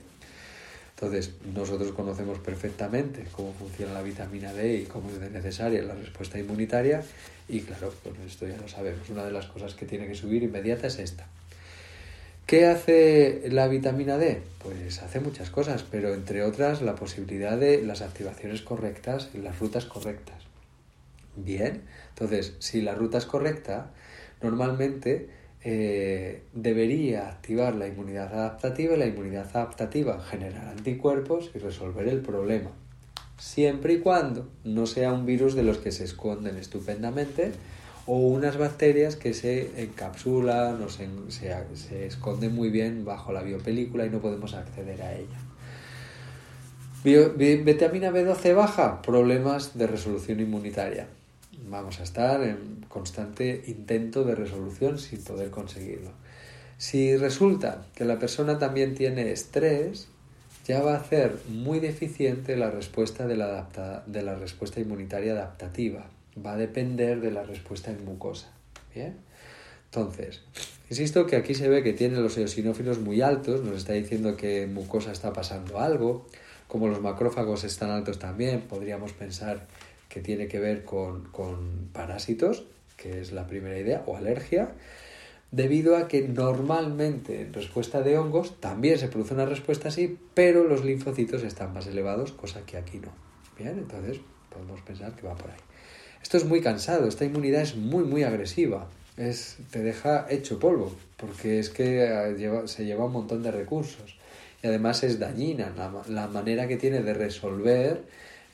[1.02, 6.38] Entonces, nosotros conocemos perfectamente cómo funciona la vitamina D y cómo es necesaria la respuesta
[6.38, 7.02] inmunitaria
[7.48, 9.10] y claro, pues esto ya lo sabemos.
[9.10, 11.26] Una de las cosas que tiene que subir inmediata es esta.
[12.46, 14.42] ¿Qué hace la vitamina D?
[14.62, 19.58] Pues hace muchas cosas, pero entre otras la posibilidad de las activaciones correctas en las
[19.58, 20.44] rutas correctas.
[21.38, 23.92] Bien, entonces, si la ruta es correcta,
[24.42, 25.30] normalmente
[25.62, 32.22] eh, debería activar la inmunidad adaptativa y la inmunidad adaptativa generar anticuerpos y resolver el
[32.22, 32.72] problema.
[33.38, 37.52] Siempre y cuando no sea un virus de los que se esconden estupendamente
[38.06, 44.06] o unas bacterias que se encapsulan o se, se, esconden muy bien bajo la biopelícula
[44.06, 45.38] y no podemos acceder a ella.
[47.04, 51.08] vitamina B12 baja, problemas de resolución inmunitaria.
[51.70, 56.12] Vamos a estar en constante intento de resolución sin poder conseguirlo.
[56.80, 60.08] Si resulta que la persona también tiene estrés,
[60.66, 66.06] ya va a hacer muy deficiente la respuesta de la, respuesta inmunitaria adaptativa
[66.46, 68.52] va a depender de la respuesta en mucosa.
[68.94, 69.16] ¿Bien?
[69.86, 70.42] Entonces,
[70.90, 74.64] insisto que aquí se ve que tiene los eosinófilos muy altos, nos está diciendo que
[74.64, 76.28] en mucosa está pasando algo,
[76.68, 79.68] como los macrófagos están altos también, podríamos pensar
[80.10, 82.66] que tiene que ver con, con parásitos,
[82.98, 84.74] que es la primera idea, o alergia,
[85.52, 90.66] debido a que normalmente en respuesta de hongos también se produce una respuesta así, pero
[90.66, 93.12] los linfocitos están más elevados, cosa que aquí no.
[93.58, 94.20] Bien, entonces
[94.50, 95.58] podemos pensar que va por ahí.
[96.22, 98.88] Esto es muy cansado, esta inmunidad es muy, muy agresiva.
[99.18, 104.18] Es, te deja hecho polvo, porque es que eh, se lleva un montón de recursos.
[104.62, 105.74] Y además es dañina.
[105.76, 108.04] La, la manera que tiene de resolver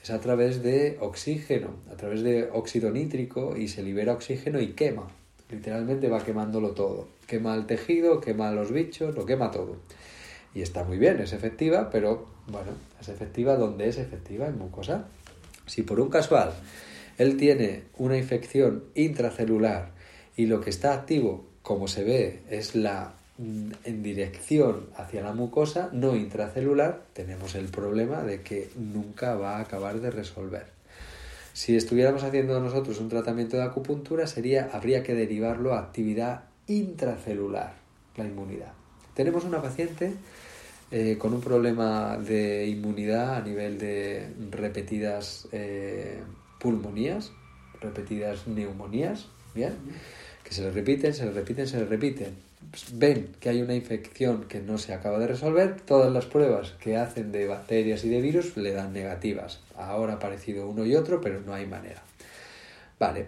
[0.06, 4.74] es a través de oxígeno, a través de óxido nítrico y se libera oxígeno y
[4.74, 5.08] quema.
[5.50, 7.08] Literalmente va quemándolo todo.
[7.26, 9.78] Quema el tejido, quema los bichos, lo quema todo.
[10.54, 12.70] Y está muy bien, es efectiva, pero bueno,
[13.02, 15.08] es efectiva donde es efectiva en mucosa.
[15.66, 16.54] Si por un casual
[17.18, 19.90] él tiene una infección intracelular
[20.36, 25.90] y lo que está activo, como se ve, es la en dirección hacia la mucosa,
[25.92, 30.68] no intracelular, tenemos el problema de que nunca va a acabar de resolver.
[31.54, 37.74] Si estuviéramos haciendo nosotros un tratamiento de acupuntura, sería, habría que derivarlo a actividad intracelular,
[38.18, 38.74] la inmunidad.
[39.14, 40.14] Tenemos una paciente
[40.92, 46.20] eh, con un problema de inmunidad a nivel de repetidas eh,
[46.60, 47.32] pulmonías,
[47.82, 49.74] repetidas neumonías, ¿bien?
[50.44, 52.36] Que se les repiten, se les repiten, se les repiten.
[52.94, 56.98] Ven que hay una infección que no se acaba de resolver, todas las pruebas que
[56.98, 59.62] hacen de bacterias y de virus le dan negativas.
[59.76, 62.04] Ahora ha aparecido uno y otro, pero no hay manera.
[63.00, 63.28] Vale.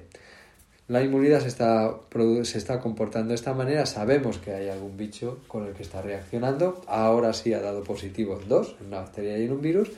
[0.88, 2.00] La inmunidad se está,
[2.44, 6.02] se está comportando de esta manera, sabemos que hay algún bicho con el que está
[6.02, 9.92] reaccionando, ahora sí ha dado positivo en dos, en una bacteria y en un virus,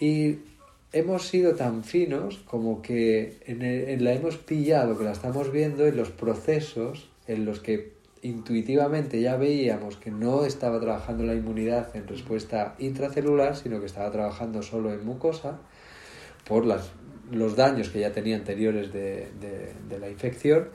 [0.00, 0.38] y
[0.94, 5.98] hemos sido tan finos como que en la hemos pillado, que la estamos viendo en
[5.98, 7.93] los procesos en los que
[8.24, 14.10] intuitivamente ya veíamos que no estaba trabajando la inmunidad en respuesta intracelular, sino que estaba
[14.10, 15.60] trabajando solo en mucosa
[16.48, 16.90] por las,
[17.30, 19.28] los daños que ya tenía anteriores de,
[19.88, 20.70] de la infección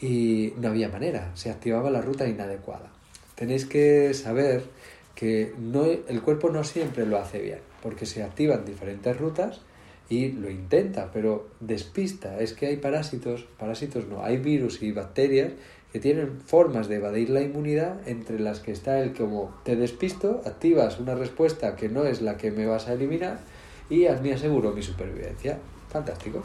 [0.00, 2.90] y no había manera, se activaba la ruta inadecuada.
[3.34, 4.64] Tenéis que saber
[5.14, 9.60] que no, el cuerpo no siempre lo hace bien porque se activan diferentes rutas
[10.08, 12.38] y lo intenta, pero despista.
[12.38, 15.52] Es que hay parásitos, parásitos no, hay virus y bacterias
[15.96, 20.42] que tienen formas de evadir la inmunidad entre las que está el como te despisto,
[20.44, 23.38] activas una respuesta que no es la que me vas a eliminar
[23.88, 25.56] y a mí aseguro mi supervivencia.
[25.88, 26.42] Fantástico.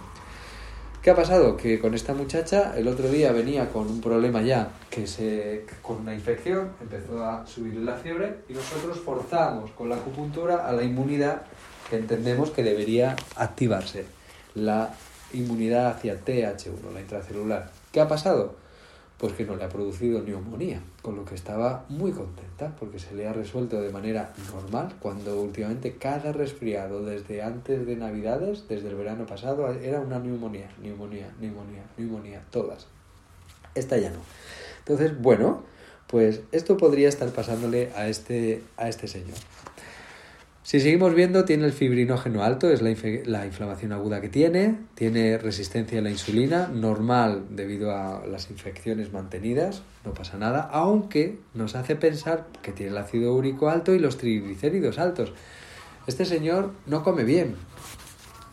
[1.01, 1.57] ¿Qué ha pasado?
[1.57, 5.97] Que con esta muchacha el otro día venía con un problema ya, que se, con
[5.97, 10.83] una infección, empezó a subir la fiebre y nosotros forzamos con la acupuntura a la
[10.83, 11.41] inmunidad
[11.89, 14.05] que entendemos que debería activarse,
[14.55, 14.93] la
[15.33, 17.69] inmunidad hacia TH1, la intracelular.
[17.91, 18.60] ¿Qué ha pasado?
[19.21, 23.13] Pues que no le ha producido neumonía, con lo que estaba muy contenta porque se
[23.13, 28.89] le ha resuelto de manera normal cuando últimamente cada resfriado desde antes de Navidades, desde
[28.89, 32.87] el verano pasado, era una neumonía, neumonía, neumonía, neumonía, todas.
[33.75, 34.21] Esta ya no.
[34.79, 35.61] Entonces, bueno,
[36.07, 39.37] pues esto podría estar pasándole a este, a este señor.
[40.71, 45.37] Si seguimos viendo, tiene el fibrinógeno alto, es la, la, inflamación aguda que tiene, tiene
[45.37, 51.75] resistencia a la insulina, normal debido a las infecciones mantenidas, no pasa nada, aunque nos
[51.75, 55.33] hace pensar que tiene el ácido úrico alto y los triglicéridos altos.
[56.07, 57.57] Este señor no come bien,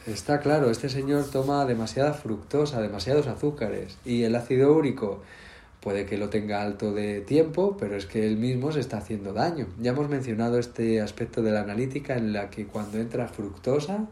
[0.05, 5.23] está claro, este señor toma demasiada fructosa, demasiados azúcares y el ácido úrico
[5.81, 9.33] Puede que lo tenga alto de tiempo, pero es que él mismo se está haciendo
[9.33, 9.69] daño.
[9.81, 14.09] Ya hemos mencionado este aspecto de la analítica en la que cuando entra fructosa,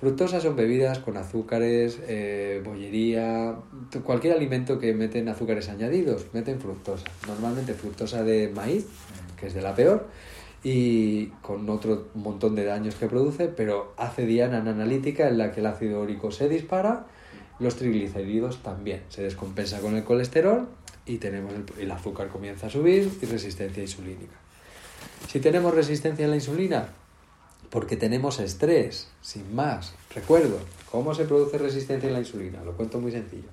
[0.00, 3.56] fructosa son bebidas con azúcares, eh, bollería,
[4.02, 7.04] cualquier alimento que meten azúcares añadidos, meten fructosa.
[7.26, 8.86] Normalmente fructosa de maíz,
[9.38, 10.06] que es de la peor,
[10.64, 15.52] y con otro montón de daños que produce, pero hace diana en analítica en la
[15.52, 17.06] que el ácido úrico se dispara,
[17.60, 20.68] los triglicéridos también, se descompensa con el colesterol
[21.08, 24.36] y tenemos el, el azúcar comienza a subir y resistencia insulínica.
[25.26, 26.88] Si tenemos resistencia a la insulina,
[27.70, 29.94] porque tenemos estrés, sin más.
[30.14, 30.58] Recuerdo,
[30.90, 32.62] ¿cómo se produce resistencia a la insulina?
[32.62, 33.48] Lo cuento muy sencillo.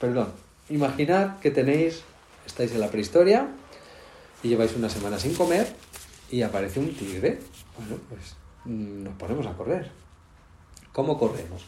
[0.00, 0.32] Perdón,
[0.68, 2.02] imaginad que tenéis,
[2.44, 3.48] estáis en la prehistoria
[4.42, 5.74] y lleváis una semana sin comer
[6.30, 7.38] y aparece un tigre.
[7.78, 9.90] Bueno, pues mm, nos ponemos a correr.
[10.92, 11.62] ¿Cómo corremos?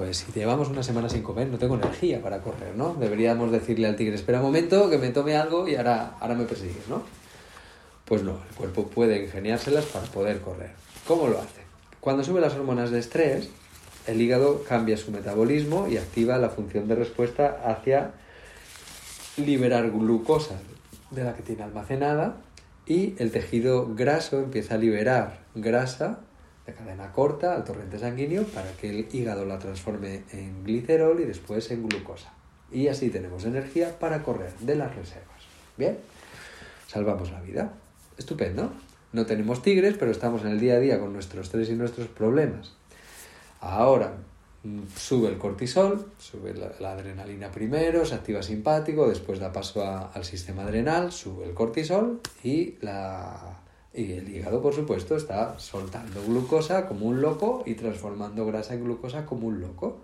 [0.00, 2.94] Pues si llevamos una semana sin comer, no tengo energía para correr, ¿no?
[2.94, 6.44] Deberíamos decirle al tigre, espera un momento, que me tome algo y ahora, ahora me
[6.44, 7.02] persigues, ¿no?
[8.06, 10.70] Pues no, el cuerpo puede ingeniárselas para poder correr.
[11.06, 11.60] ¿Cómo lo hace?
[12.00, 13.50] Cuando sube las hormonas de estrés,
[14.06, 18.12] el hígado cambia su metabolismo y activa la función de respuesta hacia
[19.36, 20.54] liberar glucosa
[21.10, 22.36] de la que tiene almacenada
[22.86, 26.20] y el tejido graso empieza a liberar grasa
[26.70, 31.24] de cadena corta al torrente sanguíneo para que el hígado la transforme en glicerol y
[31.24, 32.32] después en glucosa.
[32.72, 35.42] Y así tenemos energía para correr de las reservas.
[35.76, 35.98] Bien,
[36.86, 37.72] salvamos la vida.
[38.16, 38.72] Estupendo.
[39.12, 42.06] No tenemos tigres, pero estamos en el día a día con nuestros estrés y nuestros
[42.06, 42.74] problemas.
[43.60, 44.14] Ahora
[44.62, 50.24] mm, sube el cortisol, sube la, adrenalina primero, se activa simpático, después da paso al
[50.24, 53.58] sistema adrenal, sube el cortisol y la,
[53.92, 58.84] y el hígado, por supuesto, está soltando glucosa como un loco y transformando grasa en
[58.84, 60.02] glucosa como un loco.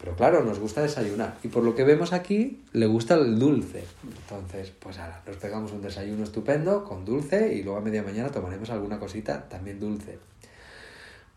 [0.00, 1.36] Pero claro, nos gusta desayunar.
[1.44, 3.84] Y por lo que vemos aquí, le gusta el dulce.
[4.02, 8.30] Entonces, pues ahora, nos pegamos un desayuno estupendo con dulce y luego a media mañana
[8.30, 10.18] tomaremos alguna cosita también dulce.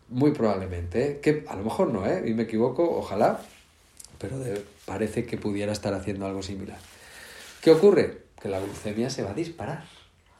[0.08, 1.20] Muy probablemente, ¿eh?
[1.20, 2.24] que a lo mejor no, ¿eh?
[2.26, 3.40] Y me equivoco, ojalá,
[4.18, 4.36] pero
[4.84, 6.78] parece que pudiera estar haciendo algo similar.
[7.60, 8.22] ¿Qué ocurre?
[8.40, 9.95] Que la glucemia se va a disparar.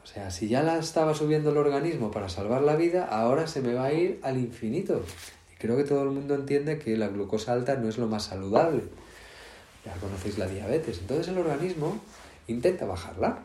[0.07, 3.61] O sea, si ya la estaba subiendo el organismo para salvar la vida, ahora se
[3.61, 5.03] me va a ir al infinito.
[5.51, 8.23] Y creo que todo el mundo entiende que la glucosa alta no es lo más
[8.23, 8.83] saludable.
[9.83, 10.99] Ya conocéis la diabetes.
[10.99, 11.99] Entonces el organismo
[12.47, 13.43] intenta bajarla.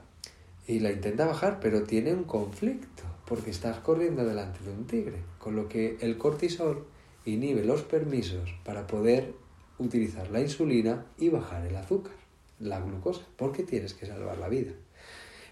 [0.69, 5.17] Y la intenta bajar, pero tiene un conflicto, porque estás corriendo delante de un tigre.
[5.41, 6.87] Con lo que el cortisol
[7.25, 9.35] inhibe los permisos para poder
[9.81, 12.13] utilizar la insulina y bajar el azúcar,
[12.61, 14.71] la glucosa, porque tienes que salvar la vida.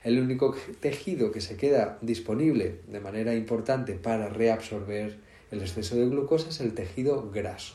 [0.02, 5.18] El único tejido que se queda disponible de manera importante para reabsorber
[5.50, 7.74] el exceso de glucosa es el tejido graso.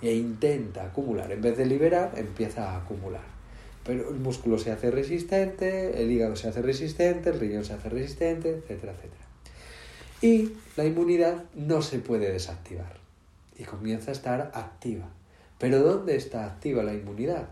[0.00, 3.24] E intenta acumular, en vez de liberar, empieza a acumular.
[3.84, 7.90] Pero el músculo se hace resistente, el hígado se hace resistente, el riñón se hace
[7.90, 9.24] resistente, etcétera, etcétera.
[10.22, 12.98] Y la inmunidad no se puede desactivar
[13.58, 15.08] y comienza a estar activa.
[15.58, 17.48] Pero ¿dónde está activa la inmunidad?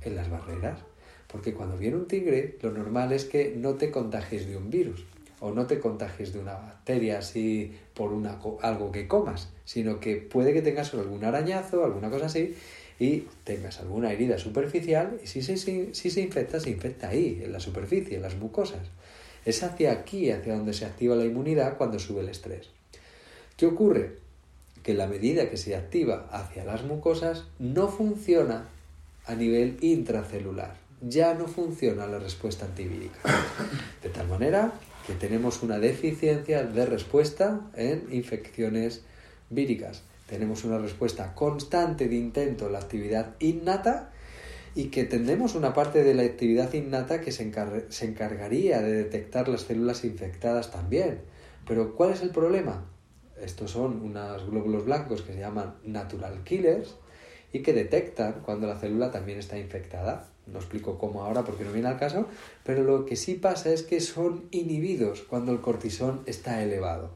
[0.00, 0.87] En las barreras.
[1.28, 5.04] Porque cuando viene un tigre, lo normal es que no te contagies de un virus
[5.40, 8.10] o no te contagies de una bacteria así por
[8.62, 12.56] algo que comas, sino que puede que tengas algún arañazo, alguna cosa así,
[12.98, 18.16] y tengas alguna herida superficial, y si se infecta, se infecta ahí, en la superficie,
[18.16, 18.80] en las mucosas.
[19.44, 22.70] Es hacia aquí, hacia donde se activa la inmunidad cuando sube el estrés.
[23.56, 24.16] ¿Qué ocurre?
[24.82, 28.68] Que la medida que se activa hacia las mucosas no funciona
[29.26, 33.18] a nivel intracelular ya no funciona la respuesta antivírica.
[34.02, 34.72] De tal manera
[35.06, 39.02] que tenemos una deficiencia de respuesta en infecciones
[39.50, 40.02] víricas.
[40.26, 44.12] Tenemos una respuesta constante de intento en la actividad innata
[44.74, 47.50] y que tendremos una parte de la actividad innata que se,
[47.88, 51.22] se encargaría de detectar las células infectadas también.
[51.66, 52.84] Pero ¿cuál es el problema?
[53.40, 56.96] Estos son unos glóbulos blancos que se llaman natural killers
[57.52, 60.28] y que detectan cuando la célula también está infectada.
[60.52, 62.26] No explico cómo ahora porque no viene al caso,
[62.64, 67.10] pero lo que sí pasa es que son inhibidos cuando el cortisol está elevado,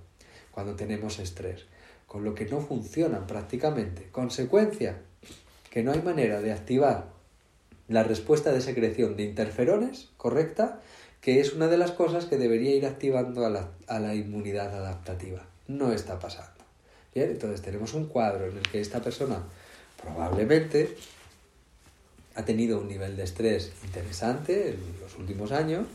[0.51, 1.65] cuando tenemos estrés,
[2.07, 4.09] con lo que no funcionan prácticamente.
[4.13, 5.01] Consecuencia,
[5.71, 7.07] que no hay manera de activar
[7.89, 10.81] la respuesta de secreción de interferones correcta,
[11.21, 14.75] que es una de las cosas que debería ir activando a la, a la inmunidad
[14.75, 15.47] adaptativa.
[15.69, 16.51] No está pasando.
[17.15, 19.43] Bien, entonces tenemos un cuadro en el que esta persona
[20.03, 20.97] probablemente
[22.35, 25.87] ha tenido un nivel de estrés interesante en los últimos años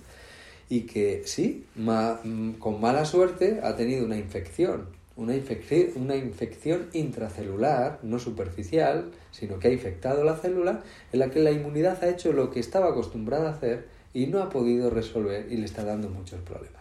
[0.69, 6.89] y que sí, mm, con mala suerte ha tenido una infección, una, infección, una infección
[6.93, 12.09] intracelular, no superficial, sino que ha infectado la célula, en la que la inmunidad ha
[12.09, 15.83] hecho lo que estaba acostumbrada a hacer y no ha podido resolver y le está
[15.83, 16.76] dando muchos problemas.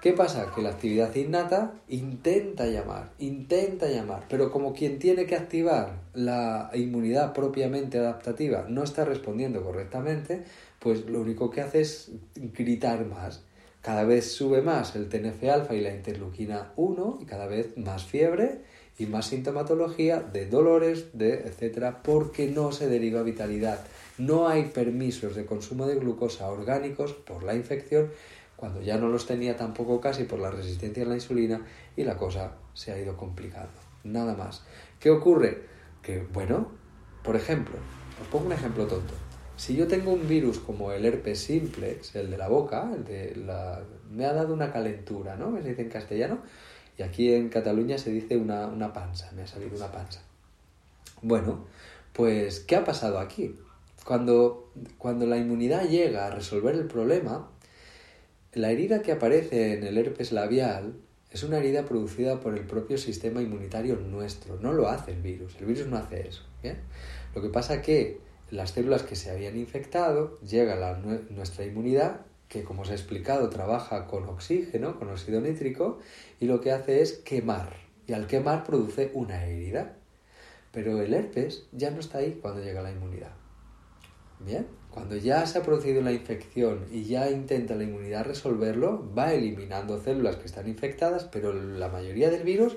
[0.00, 0.52] ¿Qué pasa?
[0.54, 6.70] Que la actividad innata intenta llamar, intenta llamar, pero como quien tiene que activar la
[6.72, 10.44] inmunidad propiamente adaptativa no está respondiendo correctamente,
[10.78, 13.42] pues lo único que hace es gritar más.
[13.82, 18.60] Cada vez sube más el TNF-alfa y la interleuquina 1 y cada vez más fiebre
[18.98, 23.80] y más sintomatología de dolores, de etcétera, porque no se deriva vitalidad.
[24.16, 28.10] No hay permisos de consumo de glucosa orgánicos por la infección,
[28.58, 31.64] cuando ya no los tenía tampoco casi por la resistencia a la insulina
[31.96, 33.70] y la cosa se ha ido complicando.
[34.02, 34.64] Nada más.
[34.98, 35.62] ¿Qué ocurre?
[36.02, 36.72] Que, bueno,
[37.22, 37.76] por ejemplo,
[38.20, 39.14] os pongo un ejemplo tonto.
[39.56, 43.36] Si yo tengo un virus como el herpes simplex, el de la boca, el de
[43.36, 43.80] la...
[44.10, 45.50] me ha dado una calentura, ¿no?
[45.50, 46.38] Me se dice en castellano,
[46.96, 50.20] y aquí en Cataluña se dice una, una panza, me ha salido una panza.
[51.22, 51.66] Bueno,
[52.12, 53.54] pues, ¿qué ha pasado aquí?
[54.04, 57.50] Cuando, cuando la inmunidad llega a resolver el problema,
[58.58, 60.96] la herida que aparece en el herpes labial
[61.30, 65.54] es una herida producida por el propio sistema inmunitario nuestro, no lo hace el virus,
[65.60, 66.42] el virus no hace eso.
[66.60, 66.78] ¿bien?
[67.36, 68.18] Lo que pasa que
[68.50, 70.98] las células que se habían infectado, llega
[71.30, 76.00] nuestra inmunidad, que como os he explicado trabaja con oxígeno, con óxido nítrico,
[76.40, 77.76] y lo que hace es quemar,
[78.08, 79.94] y al quemar produce una herida.
[80.72, 83.32] Pero el herpes ya no está ahí cuando llega la inmunidad.
[84.40, 84.66] Bien,
[84.98, 90.02] cuando ya se ha producido la infección y ya intenta la inmunidad resolverlo, va eliminando
[90.02, 92.76] células que están infectadas, pero la mayoría del virus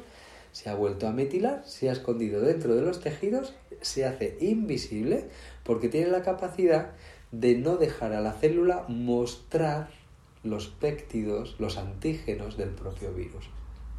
[0.51, 5.29] se ha vuelto a metilar, se ha escondido dentro de los tejidos, se hace invisible
[5.63, 6.91] porque tiene la capacidad
[7.31, 9.89] de no dejar a la célula mostrar
[10.43, 13.49] los péptidos, los antígenos del propio virus.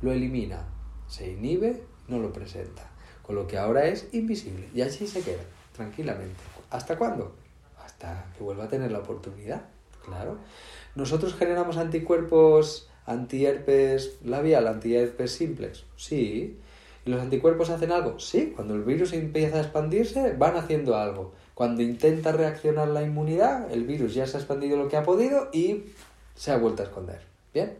[0.00, 0.68] Lo elimina,
[1.08, 2.88] se inhibe, no lo presenta,
[3.24, 5.42] con lo que ahora es invisible y así se queda,
[5.74, 6.38] tranquilamente.
[6.70, 7.41] ¿Hasta cuándo?
[8.36, 9.62] Que vuelva a tener la oportunidad,
[10.04, 10.38] claro.
[10.94, 16.58] Nosotros generamos anticuerpos antiherpes labial, antiherpes simples, sí.
[17.04, 18.18] ¿Y los anticuerpos hacen algo?
[18.20, 21.32] Sí, cuando el virus empieza a expandirse, van haciendo algo.
[21.54, 25.48] Cuando intenta reaccionar la inmunidad, el virus ya se ha expandido lo que ha podido
[25.52, 25.84] y
[26.36, 27.20] se ha vuelto a esconder.
[27.52, 27.74] ¿Bien?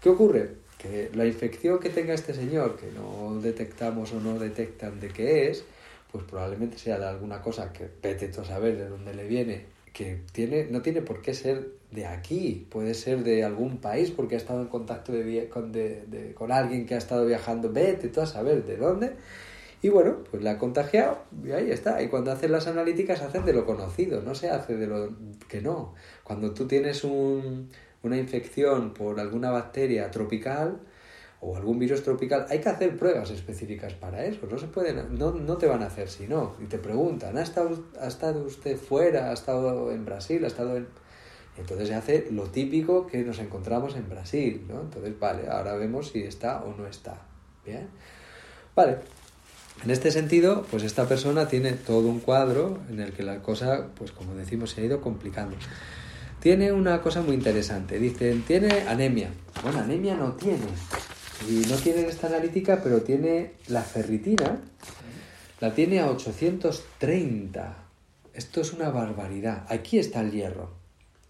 [0.00, 0.56] ¿Qué ocurre?
[0.78, 5.50] Que la infección que tenga este señor, que no detectamos o no detectan de qué
[5.50, 5.64] es,
[6.10, 10.20] pues probablemente sea de alguna cosa que vete todo saber de dónde le viene que
[10.32, 14.38] tiene, no tiene por qué ser de aquí, puede ser de algún país porque ha
[14.38, 15.12] estado en contacto
[15.50, 15.72] con,
[16.34, 19.12] con alguien que ha estado viajando, vete tú a saber de dónde.
[19.82, 22.02] Y bueno, pues la ha contagiado y ahí está.
[22.02, 25.10] Y cuando hacen las analíticas hacen de lo conocido, no se hace de lo
[25.48, 25.94] que no.
[26.22, 27.70] Cuando tú tienes un,
[28.02, 30.80] una infección por alguna bacteria tropical,
[31.40, 34.46] o algún virus tropical, hay que hacer pruebas específicas para eso.
[34.50, 36.54] No se pueden, no, no te van a hacer si no.
[36.60, 39.30] Y te preguntan, ¿ha estado, ¿ha estado usted fuera?
[39.30, 40.44] ¿Ha estado en Brasil?
[40.44, 40.86] ¿Ha estado en...?
[41.58, 44.80] entonces se hace lo típico que nos encontramos en Brasil, ¿no?
[44.80, 47.20] Entonces, vale, ahora vemos si está o no está.
[47.66, 47.88] Bien.
[48.74, 48.98] Vale.
[49.84, 53.88] En este sentido, pues esta persona tiene todo un cuadro en el que la cosa,
[53.94, 55.56] pues como decimos, se ha ido complicando.
[56.40, 57.98] Tiene una cosa muy interesante.
[57.98, 59.30] Dicen, tiene anemia.
[59.62, 60.66] Bueno, anemia no tiene
[61.48, 64.60] y no tiene esta analítica, pero tiene la ferritina,
[65.60, 67.76] la tiene a 830.
[68.34, 69.64] Esto es una barbaridad.
[69.68, 70.70] Aquí está el hierro.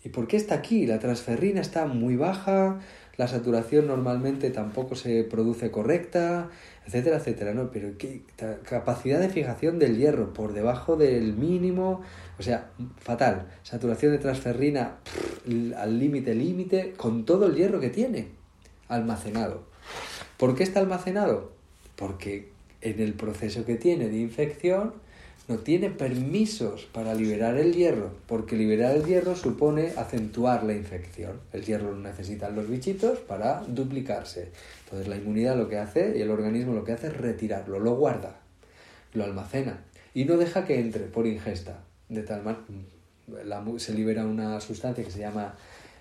[0.05, 0.87] ¿Y por qué está aquí?
[0.87, 2.81] La transferrina está muy baja,
[3.17, 6.49] la saturación normalmente tampoco se produce correcta,
[6.87, 7.71] etcétera, etcétera, ¿no?
[7.71, 8.23] Pero ¿qué
[8.65, 12.01] capacidad de fijación del hierro por debajo del mínimo,
[12.39, 13.49] o sea, fatal.
[13.63, 14.97] Saturación de transferrina
[15.77, 18.29] al límite, límite, con todo el hierro que tiene
[18.89, 19.70] almacenado.
[20.41, 21.53] ¿Por qué está almacenado?
[21.97, 22.49] Porque
[22.81, 24.95] en el proceso que tiene de infección
[25.49, 31.33] no tiene permisos para liberar el hierro, porque liberar el hierro supone acentuar la infección.
[31.53, 34.49] El hierro lo necesitan los bichitos para duplicarse.
[34.85, 37.97] Entonces la inmunidad lo que hace y el organismo lo que hace es retirarlo, lo
[37.97, 38.41] guarda,
[39.13, 39.85] lo almacena
[40.15, 41.83] y no deja que entre por ingesta.
[42.09, 45.55] De tal manera se libera una sustancia que se llama,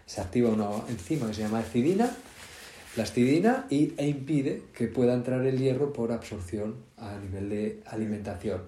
[0.06, 1.62] se activa una enzima que se llama
[3.04, 7.82] ecidina plastidina y, e impide que pueda entrar el hierro por absorción a nivel de
[7.86, 8.62] alimentación.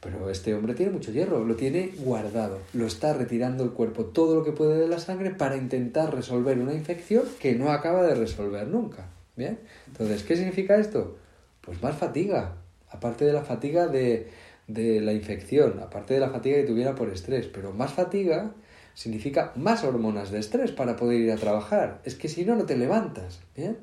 [0.00, 4.34] Pero este hombre tiene mucho hierro, lo tiene guardado, lo está retirando el cuerpo todo
[4.34, 8.14] lo que puede de la sangre para intentar resolver una infección que no acaba de
[8.14, 9.08] resolver nunca.
[9.36, 9.58] ¿Bien?
[9.86, 11.16] Entonces, ¿qué significa esto?
[11.60, 12.56] Pues más fatiga,
[12.90, 14.28] aparte de la fatiga de,
[14.66, 18.52] de la infección, aparte de la fatiga que tuviera por estrés, pero más fatiga
[18.94, 22.00] significa más hormonas de estrés para poder ir a trabajar.
[22.04, 23.40] Es que si no, no te levantas.
[23.56, 23.78] ¿bien?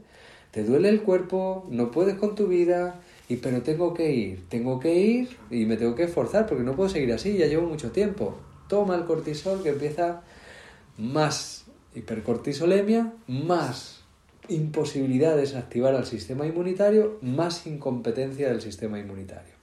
[0.52, 3.00] Te duele el cuerpo, no puedes con tu vida,
[3.30, 6.76] y pero tengo que ir, tengo que ir y me tengo que esforzar porque no
[6.76, 8.38] puedo seguir así, ya llevo mucho tiempo.
[8.70, 10.22] Toma el cortisol que empieza
[10.98, 14.02] más hipercortisolemia, más
[14.48, 19.54] imposibilidad de desactivar al sistema inmunitario, más incompetencia del sistema inmunitario.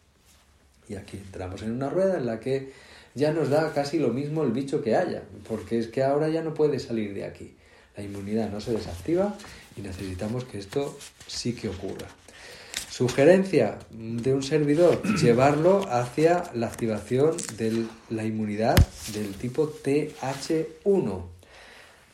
[0.89, 2.73] Y aquí entramos en una rueda en la que
[3.15, 6.43] ya nos da casi lo mismo el bicho que haya, porque es que ahora ya
[6.43, 7.57] no puede salir de aquí.
[7.97, 9.37] La inmunidad no se desactiva
[9.77, 12.09] y necesitamos que esto sí que ocurra.
[12.91, 18.77] Sugerencia de un servidor, llevarlo hacia la activación de la inmunidad
[19.13, 21.23] del tipo TH1.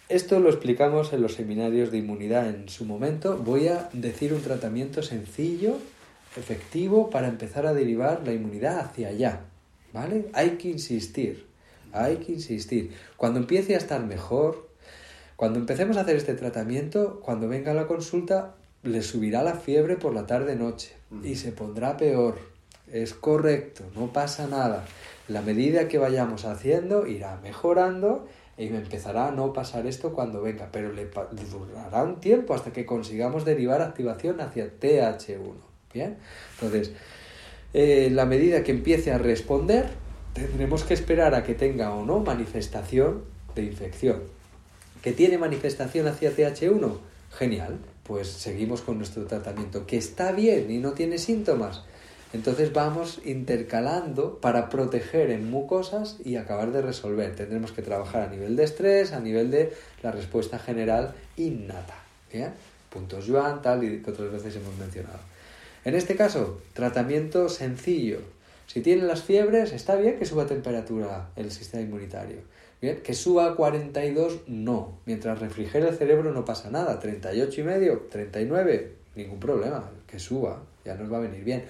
[0.08, 3.38] Esto lo explicamos en los seminarios de inmunidad en su momento.
[3.38, 5.76] Voy a decir un tratamiento sencillo,
[6.36, 9.49] efectivo, para empezar a derivar la inmunidad hacia allá.
[9.92, 10.30] ¿Vale?
[10.32, 11.46] Hay que insistir,
[11.92, 12.92] hay que insistir.
[13.16, 14.68] Cuando empiece a estar mejor,
[15.36, 19.96] cuando empecemos a hacer este tratamiento, cuando venga a la consulta, le subirá la fiebre
[19.96, 22.38] por la tarde-noche y se pondrá peor.
[22.92, 24.84] Es correcto, no pasa nada.
[25.28, 28.26] La medida que vayamos haciendo irá mejorando
[28.58, 31.06] y me empezará a no pasar esto cuando venga, pero le,
[31.50, 35.54] durará un tiempo hasta que consigamos derivar activación hacia TH1.
[35.94, 36.18] Bien,
[36.54, 36.92] entonces,
[37.72, 39.88] eh, la medida que empiece a responder,
[40.34, 43.22] tendremos que esperar a que tenga o no manifestación
[43.54, 44.22] de infección.
[45.02, 46.98] ¿Que tiene manifestación hacia TH1?
[47.32, 49.86] Genial, pues seguimos con nuestro tratamiento.
[49.86, 51.82] ¿Que está bien y no tiene síntomas?
[52.32, 57.34] Entonces vamos intercalando para proteger en mucosas y acabar de resolver.
[57.34, 61.96] Tendremos que trabajar a nivel de estrés, a nivel de la respuesta general innata.
[62.32, 62.52] ¿Bien?
[62.88, 65.18] Puntos Yuan, tal y que otras veces hemos mencionado.
[65.84, 68.18] En este caso, tratamiento sencillo.
[68.66, 72.38] Si tiene las fiebres, está bien que suba temperatura el sistema inmunitario.
[72.82, 74.98] Bien, que suba a 42, no.
[75.06, 76.98] Mientras refrigere el cerebro no pasa nada.
[76.98, 79.90] 38 y medio, 39, ningún problema.
[80.06, 81.64] Que suba, ya nos va a venir bien.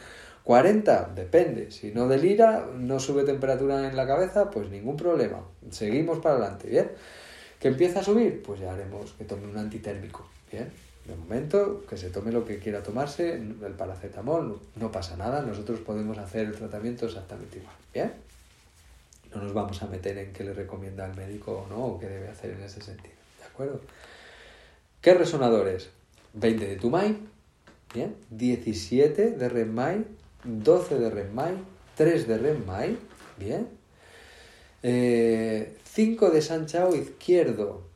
[0.45, 1.71] 40, depende.
[1.71, 5.43] Si no delira, no sube temperatura en la cabeza, pues ningún problema.
[5.71, 6.91] Seguimos para adelante, ¿bien?
[7.61, 8.43] ¿Que empieza a subir?
[8.43, 10.71] Pues ya haremos que tome un antitérmico, ¿bien?
[11.11, 15.81] De momento, que se tome lo que quiera tomarse, el paracetamol, no pasa nada, nosotros
[15.81, 18.13] podemos hacer el tratamiento exactamente igual, ¿bien?
[19.35, 22.07] No nos vamos a meter en qué le recomienda el médico o no, o qué
[22.07, 23.81] debe hacer en ese sentido, ¿de acuerdo?
[25.01, 25.91] ¿Qué resonadores?
[26.35, 27.19] 20 de Tumay,
[27.93, 28.15] ¿bien?
[28.31, 30.05] 17 de Renmai,
[30.45, 31.55] 12 de Renmai,
[31.97, 32.97] 3 de Renmai,
[33.37, 33.67] bien.
[34.81, 35.77] 5 eh,
[36.33, 37.90] de Sanchao izquierdo,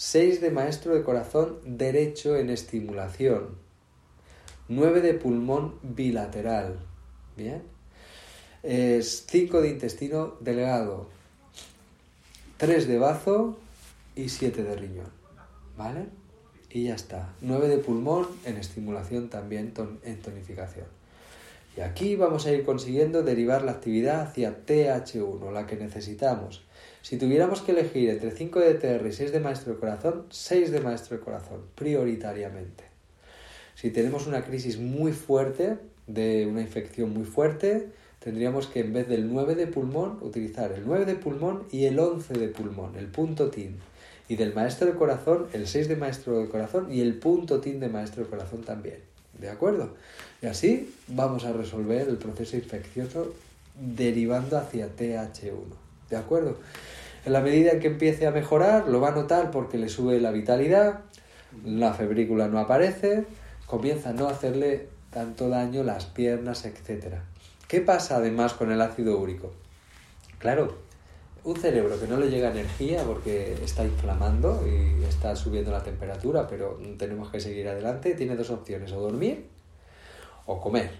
[0.00, 3.56] 6 de maestro de corazón derecho en estimulación,
[4.68, 6.78] 9 de pulmón bilateral,
[7.36, 7.64] bien.
[8.62, 11.08] 5 de intestino delgado,
[12.58, 13.58] 3 de bazo
[14.14, 15.10] y 7 de riñón,
[15.76, 16.06] ¿vale?
[16.70, 17.34] Y ya está.
[17.40, 19.74] 9 de pulmón en estimulación también
[20.04, 20.86] en tonificación.
[21.76, 26.64] Y aquí vamos a ir consiguiendo derivar la actividad hacia TH1, la que necesitamos.
[27.08, 30.70] Si tuviéramos que elegir entre 5 de TR y 6 de maestro de corazón, 6
[30.70, 32.84] de maestro de corazón, prioritariamente.
[33.74, 37.88] Si tenemos una crisis muy fuerte, de una infección muy fuerte,
[38.18, 41.98] tendríamos que en vez del 9 de pulmón, utilizar el 9 de pulmón y el
[41.98, 43.78] 11 de pulmón, el punto TIN.
[44.28, 47.80] Y del maestro de corazón, el 6 de maestro de corazón y el punto TIN
[47.80, 48.98] de maestro de corazón también.
[49.40, 49.94] ¿De acuerdo?
[50.42, 53.34] Y así vamos a resolver el proceso infeccioso
[53.74, 55.87] derivando hacia TH1.
[56.10, 56.56] ¿De acuerdo?
[57.24, 60.30] En la medida que empiece a mejorar, lo va a notar porque le sube la
[60.30, 61.00] vitalidad,
[61.64, 63.26] la febrícula no aparece,
[63.66, 67.16] comienza a no hacerle tanto daño las piernas, etc.
[67.66, 69.52] ¿Qué pasa además con el ácido úrico?
[70.38, 70.78] Claro,
[71.44, 76.46] un cerebro que no le llega energía porque está inflamando y está subiendo la temperatura,
[76.46, 79.46] pero tenemos que seguir adelante, tiene dos opciones, o dormir
[80.46, 80.90] o comer.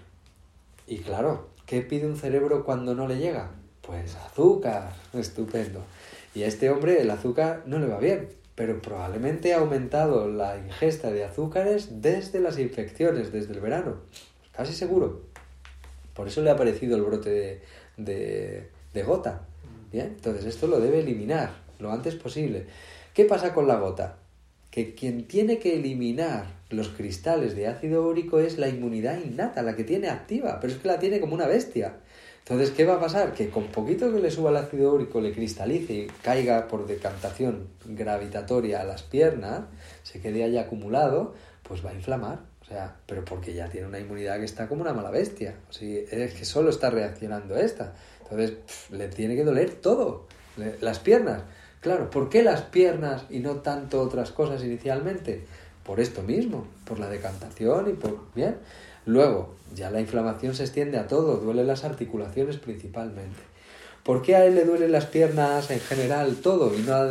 [0.87, 3.51] Y claro, ¿qué pide un cerebro cuando no le llega?
[3.89, 5.83] Pues azúcar, estupendo.
[6.35, 10.59] Y a este hombre el azúcar no le va bien, pero probablemente ha aumentado la
[10.59, 13.95] ingesta de azúcares desde las infecciones, desde el verano.
[14.55, 15.23] Casi seguro.
[16.13, 17.63] Por eso le ha aparecido el brote
[17.97, 19.47] de, gota.
[19.91, 22.67] Bien, entonces esto lo debe eliminar lo antes posible.
[23.15, 24.17] ¿Qué pasa con la gota?
[24.69, 29.75] Que quien tiene que eliminar los cristales de ácido úrico es la inmunidad innata, la
[29.75, 31.95] que tiene activa, pero es que la tiene como una bestia.
[32.49, 33.33] Entonces, ¿qué va a pasar?
[33.33, 37.67] Que con poquito que le suba el ácido úrico, le cristalice y caiga por decantación
[37.85, 39.65] gravitatoria a las piernas,
[40.01, 42.39] se quede ahí acumulado, pues va a inflamar.
[42.63, 45.57] O sea, pero porque ya tiene una inmunidad que está como una mala bestia.
[45.69, 47.93] O sea, es que solo está reaccionando esta.
[48.23, 48.53] Entonces,
[48.89, 50.25] le tiene que doler todo.
[50.81, 51.43] las piernas.
[51.81, 55.45] Claro, ¿por qué las piernas y no tanto otras cosas inicialmente?
[55.83, 58.33] Por esto mismo, por la decantación y por...
[58.33, 58.57] Bien.
[59.05, 63.39] Luego, ya la inflamación se extiende a todo, duele las articulaciones principalmente.
[64.03, 67.09] ¿Por qué a él le duelen las piernas en general todo y no ha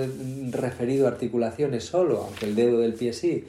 [0.50, 3.46] referido articulaciones solo, aunque el dedo del pie sí?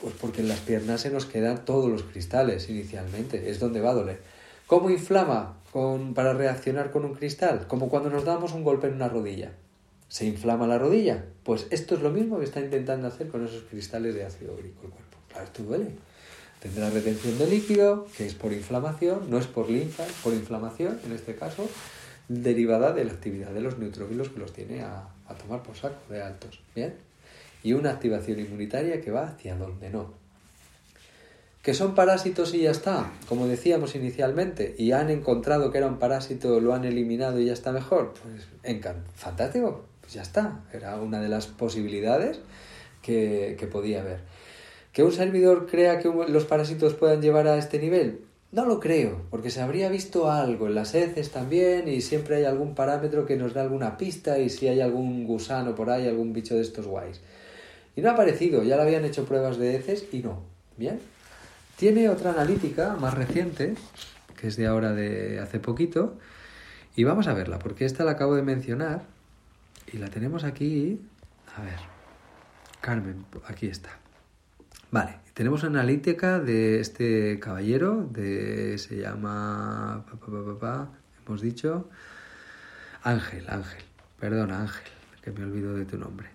[0.00, 3.90] Pues porque en las piernas se nos quedan todos los cristales inicialmente, es donde va
[3.90, 4.20] a doler.
[4.66, 7.66] ¿Cómo inflama con, para reaccionar con un cristal?
[7.68, 9.52] Como cuando nos damos un golpe en una rodilla
[10.10, 11.24] se inflama la rodilla.
[11.44, 14.82] Pues esto es lo mismo que está intentando hacer con esos cristales de ácido úrico
[14.84, 15.16] el cuerpo.
[15.28, 15.86] Claro, esto duele.
[16.60, 21.00] Tendrá retención de líquido, que es por inflamación, no es por linfa, es por inflamación,
[21.06, 21.68] en este caso,
[22.28, 26.12] derivada de la actividad de los neutrófilos que los tiene a, a tomar por saco
[26.12, 26.60] de altos.
[26.74, 26.94] ¿Bien?
[27.62, 30.12] Y una activación inmunitaria que va hacia donde no.
[31.62, 33.12] ¿Que son parásitos y ya está?
[33.28, 37.52] Como decíamos inicialmente, y han encontrado que era un parásito, lo han eliminado y ya
[37.52, 38.14] está mejor.
[38.22, 38.46] Pues
[39.14, 40.60] fantástico, pues ya está.
[40.72, 42.40] Era una de las posibilidades
[43.02, 44.20] que, que podía haber.
[44.92, 48.24] ¿Que un servidor crea que los parásitos puedan llevar a este nivel?
[48.52, 52.44] No lo creo, porque se habría visto algo en las heces también y siempre hay
[52.44, 56.32] algún parámetro que nos da alguna pista y si hay algún gusano por ahí, algún
[56.32, 57.20] bicho de estos guays.
[57.94, 60.42] Y no ha aparecido, ya le habían hecho pruebas de heces y no.
[60.76, 60.98] Bien.
[61.76, 63.74] Tiene otra analítica más reciente,
[64.36, 66.18] que es de ahora de hace poquito,
[66.96, 69.02] y vamos a verla, porque esta la acabo de mencionar
[69.92, 71.00] y la tenemos aquí.
[71.56, 71.78] A ver,
[72.80, 73.90] Carmen, aquí está.
[74.92, 80.04] Vale, tenemos analítica de este caballero, de se llama,
[81.24, 81.88] hemos dicho,
[83.04, 83.84] Ángel, Ángel,
[84.18, 84.88] perdona Ángel,
[85.22, 86.30] que me olvido de tu nombre.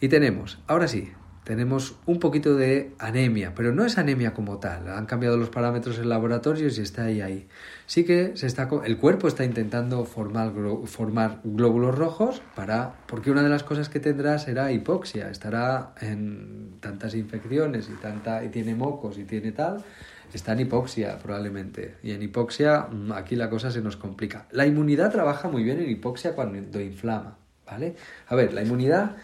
[0.00, 1.12] Y tenemos, ahora sí,
[1.44, 4.88] tenemos un poquito de anemia, pero no es anemia como tal.
[4.88, 7.46] Han cambiado los parámetros en laboratorios y está ahí ahí.
[7.86, 10.52] Sí que se está el cuerpo está intentando formar,
[10.86, 16.78] formar glóbulos rojos para porque una de las cosas que tendrá será hipoxia, estará en
[16.80, 19.84] tantas infecciones y tanta y tiene mocos y tiene tal,
[20.32, 21.96] está en hipoxia probablemente.
[22.02, 24.46] Y en hipoxia mm, aquí la cosa se nos complica.
[24.50, 27.36] La inmunidad trabaja muy bien en hipoxia cuando inflama,
[27.66, 27.96] ¿vale?
[28.28, 29.16] A ver, la inmunidad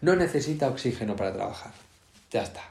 [0.00, 1.72] no necesita oxígeno para trabajar.
[2.30, 2.62] Ya está.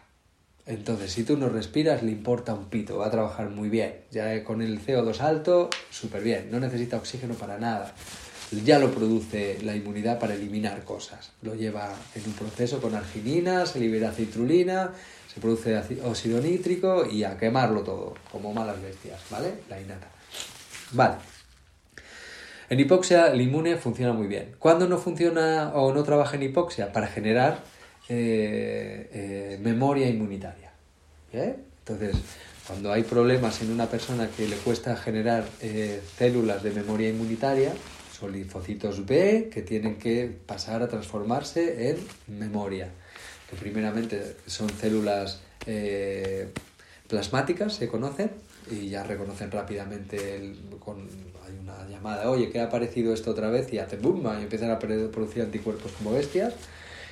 [0.65, 3.95] Entonces, si tú no respiras, le importa un pito, va a trabajar muy bien.
[4.11, 6.49] Ya con el CO2 alto, súper bien.
[6.51, 7.93] No necesita oxígeno para nada.
[8.63, 11.32] Ya lo produce la inmunidad para eliminar cosas.
[11.41, 14.91] Lo lleva en un proceso con arginina, se libera citrulina,
[15.32, 19.53] se produce óxido nítrico y a quemarlo todo, como malas bestias, ¿vale?
[19.69, 20.07] La innata.
[20.91, 21.34] Vale.
[22.70, 24.55] En hipoxia el inmune funciona muy bien.
[24.57, 26.91] ¿Cuándo no funciona o no trabaja en hipoxia?
[26.91, 27.63] Para generar
[28.09, 30.72] eh, eh, memoria inmunitaria.
[31.32, 32.16] Entonces,
[32.66, 37.74] cuando hay problemas en una persona que le cuesta generar eh, células de memoria inmunitaria,
[38.18, 41.97] son linfocitos B que tienen que pasar a transformarse en
[42.28, 42.89] memoria.
[43.49, 45.41] Que primeramente son células
[47.07, 48.32] plasmáticas, se conocen,
[48.72, 51.07] y ya reconocen rápidamente el, con
[51.89, 55.43] llamada, oye, que ha aparecido esto otra vez y hace boom, y empiezan a producir
[55.43, 56.53] anticuerpos como bestias.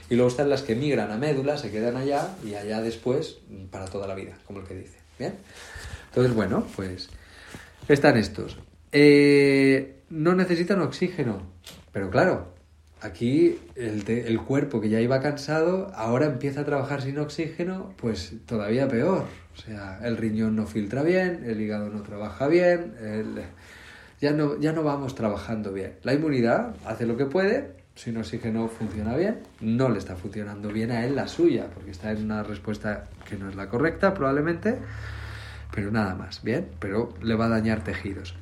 [0.09, 3.39] Y luego están las que migran a médula, se quedan allá y allá después
[3.71, 4.97] para toda la vida, como el que dice.
[5.17, 5.33] Bien.
[6.09, 7.09] Entonces, bueno, pues
[7.87, 8.57] están estos.
[8.91, 11.41] Eh, no necesitan oxígeno,
[11.91, 12.53] pero claro,
[13.01, 18.33] aquí el, el, cuerpo que ya iba cansado, ahora empieza a trabajar sin oxígeno, pues
[18.45, 19.25] todavía peor.
[19.55, 22.93] O sea, el riñón no filtra bien, el hígado no trabaja bien,
[24.23, 25.97] ya, no, ya no vamos trabajando bien.
[26.01, 30.91] La inmunidad hace lo que puede, sin oxígeno funciona bien, no le está funcionando bien
[30.91, 34.77] a él la suya, porque está en una respuesta que no es la correcta probablemente,
[35.75, 38.33] pero nada más, bien, pero le va a dañar tejidos.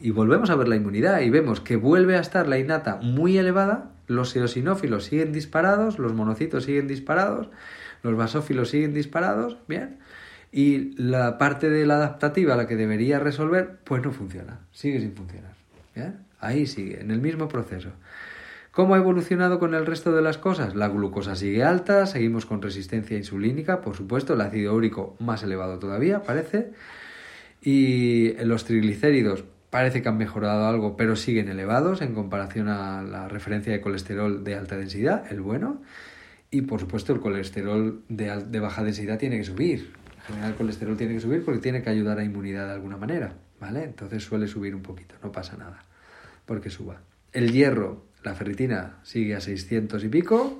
[0.00, 3.36] Y volvemos a ver la inmunidad y vemos que vuelve a estar la innata muy
[3.36, 7.50] elevada, los eosinófilos siguen disparados, los monocitos siguen disparados,
[8.02, 9.98] los basófilos siguen disparados, bien,
[10.52, 15.12] y la parte de la adaptativa, la que debería resolver, pues no funciona, sigue sin
[15.14, 15.54] funcionar.
[15.94, 16.18] ¿bien?
[16.40, 17.90] Ahí sigue, en el mismo proceso.
[18.76, 20.74] ¿Cómo ha evolucionado con el resto de las cosas?
[20.74, 25.78] La glucosa sigue alta, seguimos con resistencia insulínica, por supuesto, el ácido úrico más elevado
[25.78, 26.72] todavía, parece,
[27.62, 33.28] y los triglicéridos parece que han mejorado algo, pero siguen elevados en comparación a la
[33.28, 35.80] referencia de colesterol de alta densidad, el bueno,
[36.50, 39.94] y por supuesto el colesterol de, de baja densidad tiene que subir,
[40.26, 43.34] general el colesterol tiene que subir porque tiene que ayudar a inmunidad de alguna manera,
[43.60, 43.84] ¿vale?
[43.84, 45.84] Entonces suele subir un poquito, no pasa nada,
[46.44, 47.00] porque suba.
[47.32, 50.58] El hierro, la ferritina sigue a 600 y pico,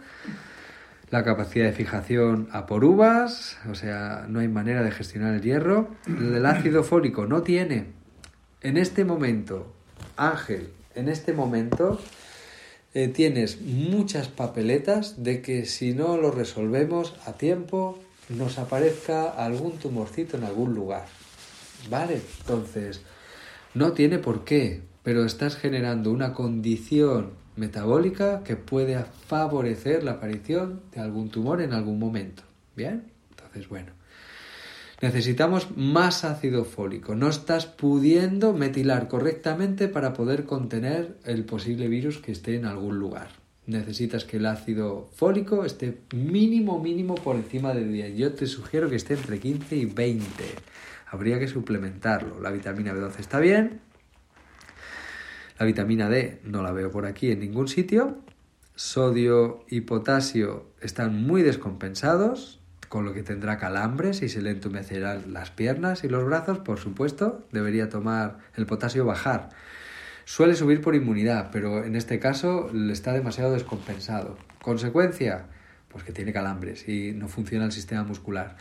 [1.11, 5.43] la capacidad de fijación a por uvas, o sea, no hay manera de gestionar el
[5.43, 5.91] hierro.
[6.07, 7.87] El ácido fólico no tiene.
[8.61, 9.73] En este momento,
[10.17, 12.01] Ángel, en este momento
[12.95, 19.79] eh, tienes muchas papeletas de que si no lo resolvemos a tiempo, nos aparezca algún
[19.79, 21.07] tumorcito en algún lugar.
[21.91, 22.21] ¿Vale?
[22.41, 23.03] Entonces,
[23.75, 30.83] no tiene por qué, pero estás generando una condición metabólica que puede favorecer la aparición
[30.93, 32.43] de algún tumor en algún momento.
[32.75, 33.05] ¿Bien?
[33.31, 33.93] Entonces, bueno.
[35.03, 37.15] Necesitamos más ácido fólico.
[37.15, 42.99] No estás pudiendo metilar correctamente para poder contener el posible virus que esté en algún
[42.99, 43.46] lugar.
[43.67, 48.17] Necesitas que el ácido fólico esté mínimo, mínimo por encima de 10.
[48.17, 50.27] Yo te sugiero que esté entre 15 y 20.
[51.09, 52.41] Habría que suplementarlo.
[52.41, 53.81] La vitamina B12 está bien.
[55.59, 58.19] La vitamina D no la veo por aquí en ningún sitio.
[58.75, 65.33] Sodio y potasio están muy descompensados, con lo que tendrá calambres y se le entumecerán
[65.33, 67.47] las piernas y los brazos, por supuesto.
[67.53, 69.49] Debería tomar el potasio bajar.
[70.29, 74.37] Suele subir por inmunidad, pero en este caso está demasiado descompensado.
[74.61, 75.47] Consecuencia,
[75.89, 78.57] pues que tiene calambres y no funciona el sistema muscular.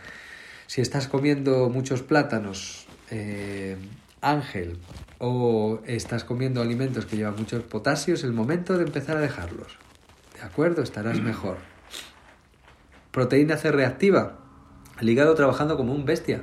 [0.68, 3.76] Si estás comiendo muchos plátanos, eh,
[4.20, 4.78] ángel,
[5.18, 9.76] o estás comiendo alimentos que llevan muchos potasios, es el momento de empezar a dejarlos.
[10.38, 10.82] ¿De acuerdo?
[10.82, 11.56] Estarás mejor.
[13.10, 14.38] Proteína C reactiva.
[15.00, 16.42] El hígado trabajando como un bestia.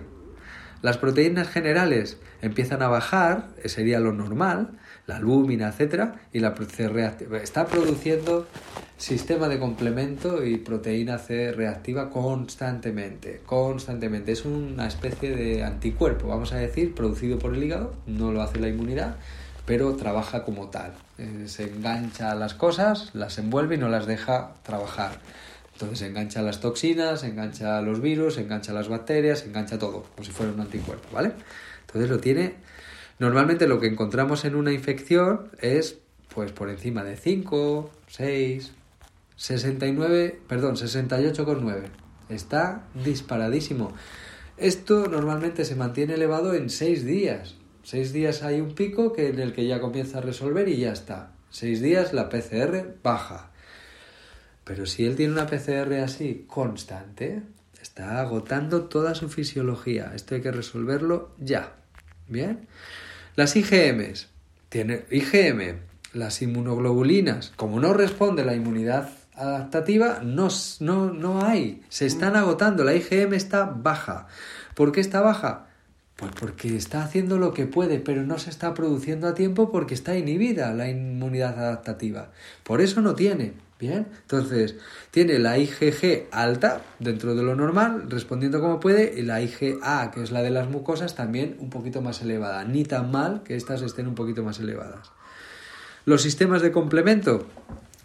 [0.82, 6.88] Las proteínas generales empiezan a bajar, sería lo normal, la albúmina, etcétera, y la C
[6.88, 8.48] reactiva está produciendo
[8.98, 14.32] sistema de complemento y proteína C reactiva constantemente, constantemente.
[14.32, 18.60] Es una especie de anticuerpo, vamos a decir, producido por el hígado, no lo hace
[18.60, 19.18] la inmunidad,
[19.66, 20.94] pero trabaja como tal.
[21.18, 25.20] Eh, se engancha a las cosas, las envuelve y no las deja trabajar.
[25.74, 29.80] Entonces se engancha las toxinas, se engancha los virus, se engancha las bacterias, se engancha
[29.80, 31.34] todo, como si fuera un anticuerpo, ¿vale?
[31.88, 32.56] Entonces lo tiene
[33.24, 35.98] Normalmente lo que encontramos en una infección es
[36.36, 38.74] pues por encima de 5, 6,
[39.38, 41.86] 69, perdón, 68,9.
[42.28, 43.94] Está disparadísimo.
[44.58, 47.56] Esto normalmente se mantiene elevado en 6 días.
[47.84, 50.92] 6 días hay un pico que en el que ya comienza a resolver y ya
[50.92, 51.32] está.
[51.52, 53.52] 6 días la PCR baja.
[54.66, 57.42] Pero si él tiene una PCR así constante,
[57.82, 60.12] está agotando toda su fisiología.
[60.14, 61.78] Esto hay que resolverlo ya.
[62.28, 62.68] Bien.
[63.36, 64.28] Las IgMs.
[64.70, 65.80] Tiene IgM,
[66.14, 67.52] las inmunoglobulinas.
[67.56, 71.82] Como no responde la inmunidad adaptativa, no, no, no hay.
[71.90, 72.84] Se están agotando.
[72.84, 74.28] La IgM está baja.
[74.76, 75.68] ¿Por qué está baja?
[76.16, 79.96] Pues porque está haciendo lo que puede, pero no se está produciendo a tiempo porque
[79.96, 82.30] está inhibida la inmunidad adaptativa.
[82.64, 83.54] Por eso no tiene.
[83.84, 84.78] Bien, entonces
[85.12, 90.24] tiene la IgG alta dentro de lo normal, respondiendo como puede, y la IgA, que
[90.24, 92.64] es la de las mucosas, también un poquito más elevada.
[92.64, 95.12] Ni tan mal que estas estén un poquito más elevadas.
[96.06, 97.46] Los sistemas de complemento,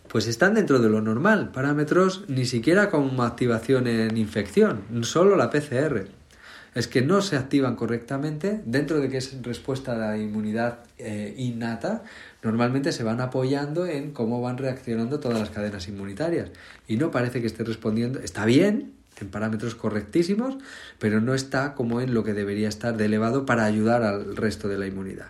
[0.09, 1.53] pues están dentro de lo normal.
[1.53, 6.09] Parámetros ni siquiera con activación en infección, solo la PCR
[6.79, 11.35] es que no se activan correctamente, dentro de que es respuesta a la inmunidad eh,
[11.37, 12.05] innata,
[12.43, 16.51] normalmente se van apoyando en cómo van reaccionando todas las cadenas inmunitarias.
[16.87, 20.57] Y no parece que esté respondiendo, está bien, en parámetros correctísimos,
[20.99, 24.69] pero no está como en lo que debería estar de elevado para ayudar al resto
[24.69, 25.29] de la inmunidad.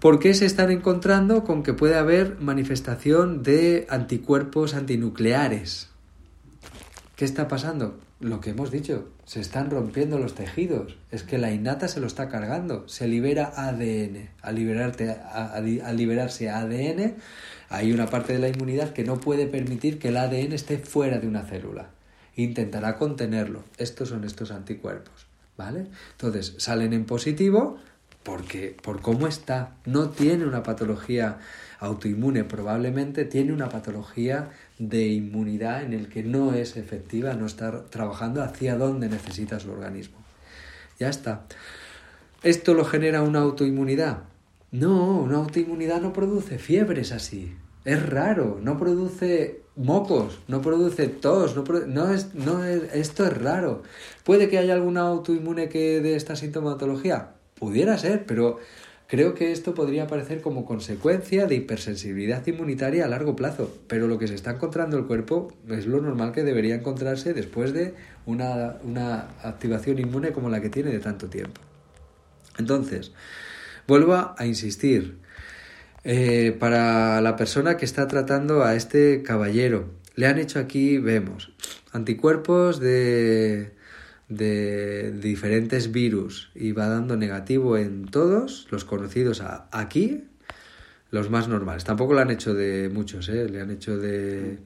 [0.00, 5.90] ¿Por qué se están encontrando con que puede haber manifestación de anticuerpos antinucleares?
[7.14, 8.00] ¿Qué está pasando?
[8.18, 10.98] Lo que hemos dicho, se están rompiendo los tejidos.
[11.10, 12.86] Es que la innata se lo está cargando.
[12.86, 14.28] Se libera ADN.
[14.42, 17.14] Al, liberarte, a, liberarse ADN,
[17.70, 21.18] hay una parte de la inmunidad que no puede permitir que el ADN esté fuera
[21.18, 21.88] de una célula.
[22.36, 23.64] Intentará contenerlo.
[23.78, 25.26] Estos son estos anticuerpos.
[25.56, 25.86] ¿Vale?
[26.10, 27.78] Entonces, salen en positivo
[28.24, 31.38] porque por cómo está, no tiene una patología
[31.80, 34.50] autoinmune, probablemente tiene una patología
[34.88, 39.70] de inmunidad en el que no es efectiva, no está trabajando hacia donde necesita su
[39.70, 40.18] organismo.
[40.98, 41.44] Ya está.
[42.42, 44.24] ¿Esto lo genera una autoinmunidad?
[44.72, 47.54] No, una autoinmunidad no produce fiebres así.
[47.84, 53.82] Es raro, no produce mocos, no produce tos, no, no, es, no esto es raro.
[54.24, 57.34] ¿Puede que haya alguna autoinmune que de esta sintomatología?
[57.54, 58.58] Pudiera ser, pero
[59.08, 64.18] Creo que esto podría aparecer como consecuencia de hipersensibilidad inmunitaria a largo plazo, pero lo
[64.18, 67.94] que se está encontrando el cuerpo es lo normal que debería encontrarse después de
[68.24, 68.78] una,
[69.42, 71.60] activación inmune como la que tiene de tanto tiempo.
[72.58, 73.12] Entonces,
[73.86, 75.18] vuelvo a insistir,
[76.04, 81.52] eh, para la persona que está tratando a este caballero, le han hecho aquí, vemos,
[81.92, 83.72] anticuerpos de
[84.36, 90.24] de diferentes virus y va dando negativo en todos los conocidos aquí,
[91.10, 91.84] los más normales.
[91.84, 93.48] Tampoco lo han hecho de muchos, ¿eh?
[93.48, 94.58] le han hecho de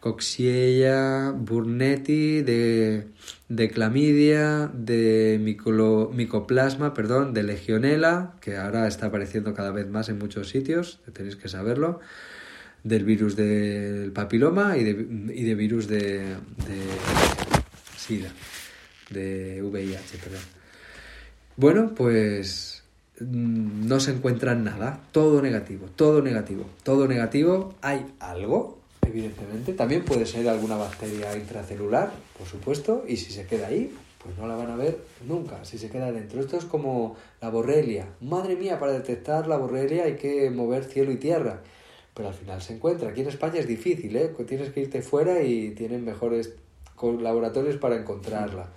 [0.00, 3.08] Coxiella, Burnetti, de,
[3.48, 10.18] de clamidia, de micoplasma, perdón, de legionela, que ahora está apareciendo cada vez más en
[10.18, 11.98] muchos sitios, tenéis que saberlo,
[12.84, 14.90] del virus del papiloma y de,
[15.34, 16.78] y de virus de, de
[17.96, 18.30] SIDA
[19.10, 20.42] de VIH, perdón.
[21.56, 22.82] Bueno, pues
[23.20, 30.04] mm, no se encuentra nada, todo negativo, todo negativo, todo negativo, hay algo, evidentemente, también
[30.04, 33.92] puede ser alguna bacteria intracelular, por supuesto, y si se queda ahí,
[34.22, 36.40] pues no la van a ver nunca, si se queda dentro.
[36.40, 38.08] Esto es como la borrelia.
[38.20, 41.60] Madre mía, para detectar la borrelia hay que mover cielo y tierra,
[42.12, 43.10] pero al final se encuentra.
[43.10, 44.34] Aquí en España es difícil, ¿eh?
[44.46, 46.54] Tienes que irte fuera y tienen mejores
[47.00, 48.68] laboratorios para encontrarla.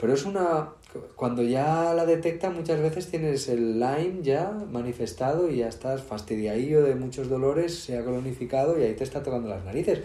[0.00, 0.70] Pero es una...
[1.14, 6.82] Cuando ya la detecta muchas veces tienes el Lyme ya manifestado y ya estás fastidiadillo
[6.82, 10.00] de muchos dolores, se ha colonificado y ahí te está tocando las narices.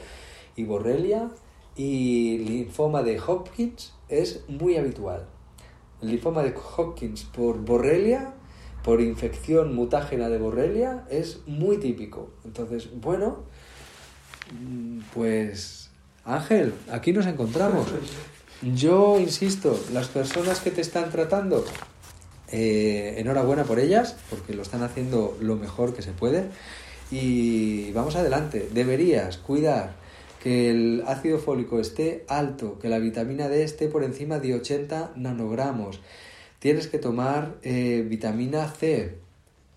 [0.56, 1.32] Y borrelia
[1.76, 5.26] y linfoma de Hopkins es muy habitual.
[6.02, 8.34] El linfoma de Hopkins por borrelia,
[8.84, 12.32] por infección mutágena de borrelia, es muy típico.
[12.43, 13.46] Entonces, bueno,
[14.52, 15.89] mm, pues
[16.26, 17.88] Ángel, aquí nos encontramos.
[18.62, 21.66] Yo insisto, las personas que te están tratando,
[22.51, 26.45] eh, enhorabuena por ellas, porque lo están haciendo lo mejor que se puede.
[27.12, 29.93] Y vamos adelante, deberías cuidar
[30.41, 35.14] que el ácido fólico esté alto, que la vitamina D esté por encima de 80
[35.16, 36.01] nanogramos.
[36.60, 39.18] Tienes que tomar eh, vitamina C.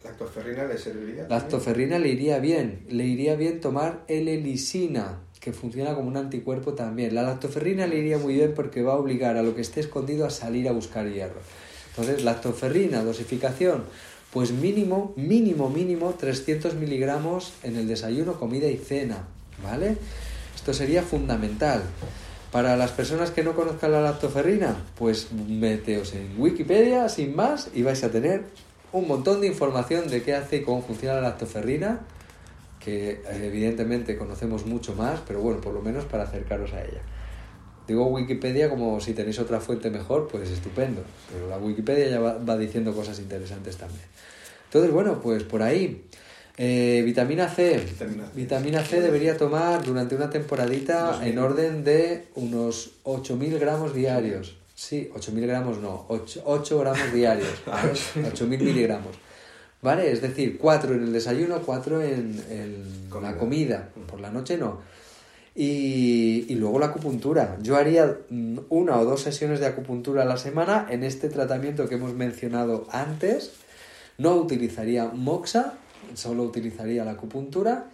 [0.05, 1.26] ¿Lactoferrina le serviría?
[1.29, 2.85] Lactoferrina le iría bien.
[2.89, 7.14] Le iría bien tomar L-lisina, que funciona como un anticuerpo también.
[7.14, 10.26] La lactoferrina le iría muy bien porque va a obligar a lo que esté escondido
[10.26, 11.41] a salir a buscar hierro.
[11.91, 13.84] Entonces, lactoferrina, dosificación,
[14.32, 19.24] pues mínimo, mínimo, mínimo 300 miligramos en el desayuno, comida y cena,
[19.62, 19.97] ¿vale?
[20.55, 21.82] Esto sería fundamental.
[22.53, 27.82] Para las personas que no conozcan la lactoferrina, pues meteos en Wikipedia sin más y
[27.82, 28.45] vais a tener
[28.93, 32.01] un montón de información de qué hace y cómo funciona la lactoferrina,
[32.89, 37.03] que eh, evidentemente conocemos mucho más, pero bueno, por lo menos para acercaros a ella.
[37.86, 42.39] Digo Wikipedia como si tenéis otra fuente mejor, pues estupendo, pero la Wikipedia ya va,
[42.39, 44.05] va diciendo cosas interesantes también.
[44.64, 46.05] Entonces, bueno, pues por ahí.
[46.61, 47.80] Eh, vitamina C.
[48.34, 49.01] Vitamina C.
[49.01, 54.57] debería tomar durante una temporadita en orden de unos 8.000 gramos diarios.
[54.74, 57.49] Sí, 8.000 gramos no, 8, gramos diarios.
[57.66, 59.16] 8.000 miligramos.
[59.81, 60.11] ¿Vale?
[60.11, 63.91] Es decir, 4 en el desayuno, 4 en, la comida.
[64.09, 64.81] Por la noche no.
[65.55, 67.59] Y, y, luego la acupuntura.
[67.62, 71.89] Yo haría mm, una o dos sesiones de acupuntura a la semana en este tratamiento
[71.89, 73.53] que hemos mencionado antes.
[74.18, 75.74] No utilizaría moxa,
[76.14, 77.87] solo utilizaría la acupuntura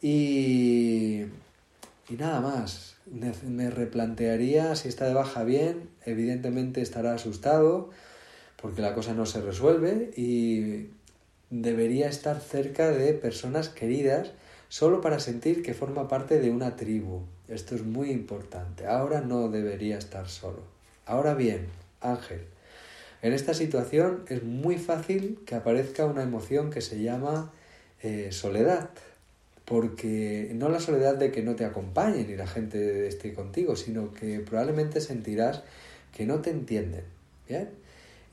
[0.00, 1.24] y,
[2.08, 2.96] y nada más.
[3.06, 7.88] Me replantearía si está de baja bien, evidentemente estará asustado
[8.60, 10.88] porque la cosa no se resuelve y
[11.50, 14.32] debería estar cerca de personas queridas
[14.68, 17.22] solo para sentir que forma parte de una tribu.
[17.48, 18.86] Esto es muy importante.
[18.86, 20.62] Ahora no debería estar solo.
[21.06, 21.68] Ahora bien,
[22.00, 22.42] Ángel,
[23.22, 27.50] en esta situación es muy fácil que aparezca una emoción que se llama
[28.02, 28.90] eh, soledad,
[29.64, 34.12] porque no la soledad de que no te acompañen y la gente esté contigo, sino
[34.12, 35.62] que probablemente sentirás
[36.12, 37.04] que no te entienden.
[37.48, 37.70] ¿bien?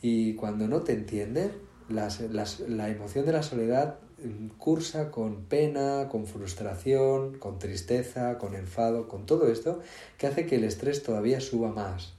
[0.01, 1.51] Y cuando no te entienden,
[1.89, 9.07] la emoción de la soledad mm, cursa con pena, con frustración, con tristeza, con enfado,
[9.07, 9.81] con todo esto,
[10.17, 12.15] que hace que el estrés todavía suba más.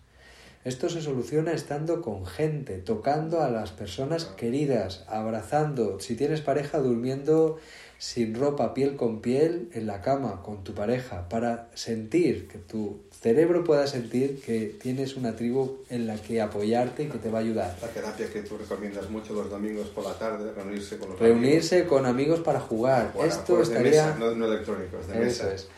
[0.67, 6.81] Esto se soluciona estando con gente, tocando a las personas queridas, abrazando, si tienes pareja,
[6.81, 7.59] durmiendo
[7.99, 13.03] sin ropa, piel con piel, en la cama con tu pareja, para sentir que tu
[13.21, 17.39] cerebro pueda sentir que tienes una tribu en la que apoyarte y que te va
[17.39, 17.77] a ayudar.
[17.81, 21.77] La terapia que tú recomiendas mucho los domingos por la tarde, reunirse con los Reunirse
[21.77, 21.91] amigos.
[21.91, 23.12] con amigos para jugar.
[23.25, 24.14] Esto estaría...
[24.17, 25.53] no, electrónicos, de mesa.
[25.53, 25.69] Es.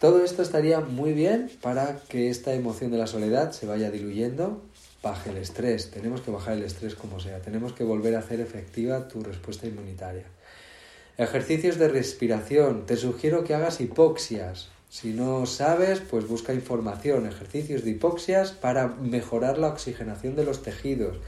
[0.00, 4.62] Todo esto estaría muy bien para que esta emoción de la soledad se vaya diluyendo,
[5.02, 5.90] baje el estrés.
[5.90, 9.66] Tenemos que bajar el estrés como sea, tenemos que volver a hacer efectiva tu respuesta
[9.66, 10.24] inmunitaria.
[11.16, 12.86] Ejercicios de respiración.
[12.86, 14.68] Te sugiero que hagas hipoxias.
[14.90, 20.62] Si no sabes, pues busca información, ejercicios de hipoxias para mejorar la oxigenación de los
[20.62, 21.18] tejidos.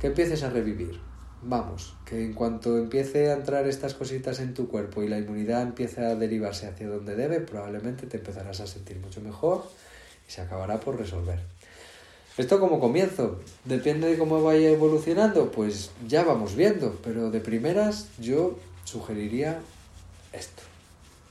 [0.00, 1.00] Que empieces a revivir.
[1.42, 5.62] Vamos, que en cuanto empiece a entrar estas cositas en tu cuerpo y la inmunidad
[5.62, 9.64] empiece a derivarse hacia donde debe, probablemente te empezarás a sentir mucho mejor
[10.28, 11.40] y se acabará por resolver.
[12.36, 18.08] Esto como comienzo, depende de cómo vaya evolucionando, pues ya vamos viendo, pero de primeras
[18.18, 19.60] yo sugeriría
[20.32, 20.62] esto.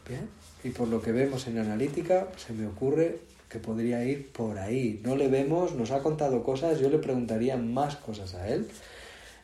[0.08, 0.28] Bien,
[0.68, 5.00] y por lo que vemos en analítica, se me ocurre que podría ir por ahí.
[5.02, 8.68] No le vemos, nos ha contado cosas, yo le preguntaría más cosas a él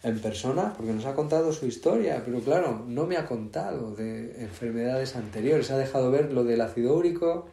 [0.04, 4.44] en persona porque nos ha contado su historia, pero claro, no me ha contado de
[4.44, 7.48] enfermedades anteriores, ha dejado ver lo del ácido úrico,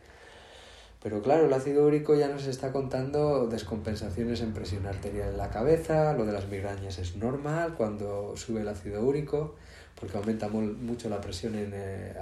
[1.02, 5.48] Pero claro, el ácido úrico ya nos está contando descompensaciones en presión arterial en la
[5.48, 9.54] cabeza, lo de las migrañas es normal cuando sube el ácido úrico,
[9.98, 12.12] porque aumenta mucho la presión en, eh,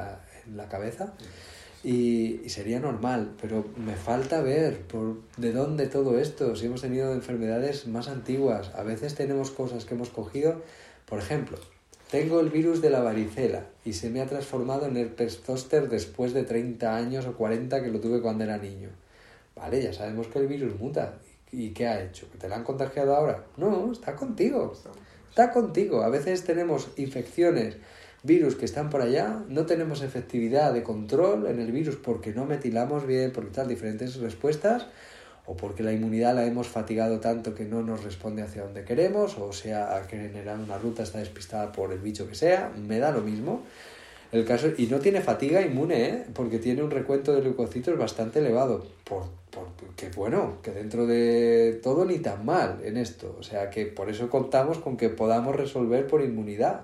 [0.48, 1.14] en la cabeza.
[1.84, 6.80] Y, y, sería normal, pero me falta ver por de dónde todo esto, si hemos
[6.80, 10.60] tenido enfermedades más antiguas, a veces tenemos cosas que hemos cogido,
[11.06, 11.56] por ejemplo,
[12.10, 16.32] tengo el virus de la varicela y se me ha transformado en herpes zoster después
[16.32, 18.88] de 30 años o 40 que lo tuve cuando era niño.
[19.54, 21.18] Vale, ya sabemos que el virus muta.
[21.52, 22.30] ¿Y qué ha hecho?
[22.32, 23.44] ¿Que te lo han contagiado ahora?
[23.58, 24.74] No, está contigo.
[25.28, 26.02] Está contigo.
[26.02, 27.76] A veces tenemos infecciones,
[28.28, 32.44] virus que están por allá, no tenemos efectividad de control en el virus porque no
[32.44, 34.86] metilamos bien, porque tal, diferentes respuestas
[35.46, 39.36] o porque la inmunidad la hemos fatigado tanto que no nos responde hacia donde queremos,
[39.38, 43.10] o sea, que generar una ruta está despistada por el bicho que sea, me da
[43.10, 43.64] lo mismo.
[44.30, 46.24] El caso, y no tiene fatiga inmune, ¿eh?
[46.34, 48.86] porque tiene un recuento de leucocitos bastante elevado.
[49.04, 53.34] Por, por, que bueno, que dentro de todo ni tan mal en esto.
[53.38, 56.82] O sea que por eso contamos con que podamos resolver por inmunidad,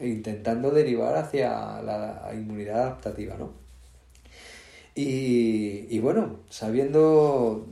[0.00, 3.50] intentando derivar hacia la inmunidad adaptativa, ¿no?
[4.94, 7.66] Y, y bueno, sabiendo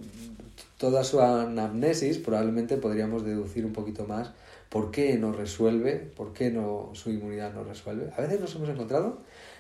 [0.79, 4.33] toda su anamnesis, probablemente podríamos deducir un poquito más
[4.71, 8.11] por qué no resuelve, por qué no, su inmunidad no resuelve.
[8.16, 9.18] A veces nos hemos encontrado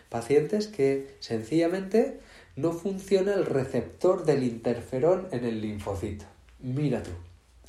[0.08, 2.20] pacientes que sencillamente
[2.56, 6.24] no funciona el receptor del interferón en el linfocito.
[6.60, 7.10] Mira tú.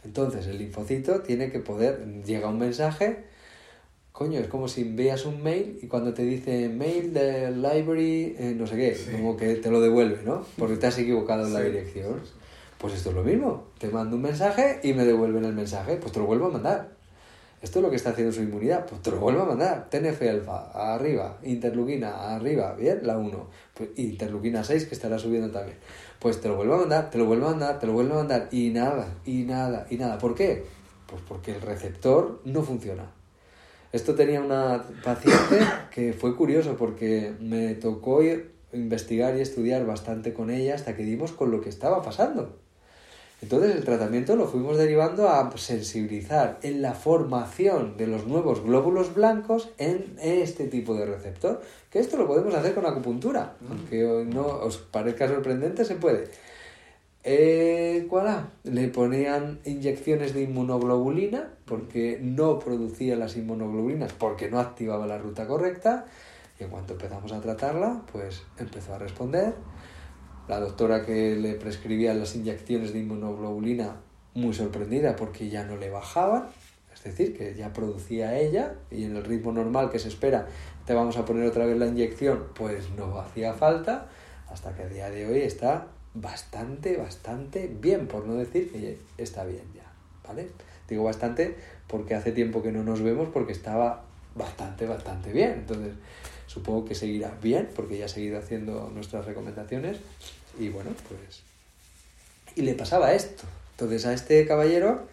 [0.04, 3.26] Entonces el linfocito tiene que poder, llega un mensaje,
[4.12, 8.54] coño, es como si veas un mail y cuando te dice mail de library, eh,
[8.58, 10.46] no sé qué, como que te lo devuelve, ¿no?
[10.58, 12.20] Porque te has equivocado en la dirección.
[12.82, 13.66] Pues esto es lo mismo.
[13.78, 15.98] Te mando un mensaje y me devuelven el mensaje.
[15.98, 16.90] Pues te lo vuelvo a mandar.
[17.62, 18.88] Esto es lo que está haciendo su inmunidad.
[18.88, 19.88] Pues te lo vuelvo a mandar.
[19.92, 21.38] TNF-alfa, arriba.
[21.44, 22.74] Interleuquina, arriba.
[22.74, 23.48] Bien, la 1.
[23.76, 25.78] Pues interleuquina 6, que estará subiendo también.
[26.18, 28.18] Pues te lo vuelvo a mandar, te lo vuelvo a mandar, te lo vuelvo a
[28.18, 28.48] mandar.
[28.52, 30.18] Y nada, y nada, y nada.
[30.18, 30.66] ¿Por qué?
[31.06, 33.21] Pues porque el receptor no funciona.
[33.92, 35.60] Esto tenía una paciente
[35.94, 38.22] que fue curioso porque me tocó
[38.74, 42.58] investigar y estudiar bastante con ella hasta que dimos con lo que estaba pasando.
[43.42, 49.16] Entonces el tratamiento lo fuimos derivando a sensibilizar en la formación de los nuevos glóbulos
[49.16, 53.72] blancos en este tipo de receptor, que esto lo podemos hacer con acupuntura, mm.
[53.72, 56.30] aunque no os parezca sorprendente, se puede.
[57.24, 65.06] Eh, ¿Cuál Le ponían inyecciones de inmunoglobulina porque no producía las inmunoglobulinas, porque no activaba
[65.06, 66.06] la ruta correcta,
[66.60, 69.54] y en cuanto empezamos a tratarla, pues empezó a responder.
[70.48, 73.98] La doctora que le prescribía las inyecciones de inmunoglobulina
[74.34, 76.48] muy sorprendida porque ya no le bajaban,
[76.94, 80.48] es decir, que ya producía ella y en el ritmo normal que se espera
[80.86, 84.10] te vamos a poner otra vez la inyección, pues no hacía falta,
[84.50, 89.46] hasta que a día de hoy está bastante, bastante bien, por no decir que está
[89.46, 89.86] bien ya,
[90.28, 90.50] ¿vale?
[90.88, 91.56] Digo bastante
[91.88, 94.04] porque hace tiempo que no nos vemos porque estaba
[94.36, 95.94] bastante, bastante bien, entonces
[96.48, 99.98] supongo que seguirá bien porque ya ha seguido haciendo nuestras recomendaciones
[100.60, 101.44] y bueno, pues...
[102.56, 103.44] Y le pasaba esto.
[103.72, 105.08] Entonces a este caballero...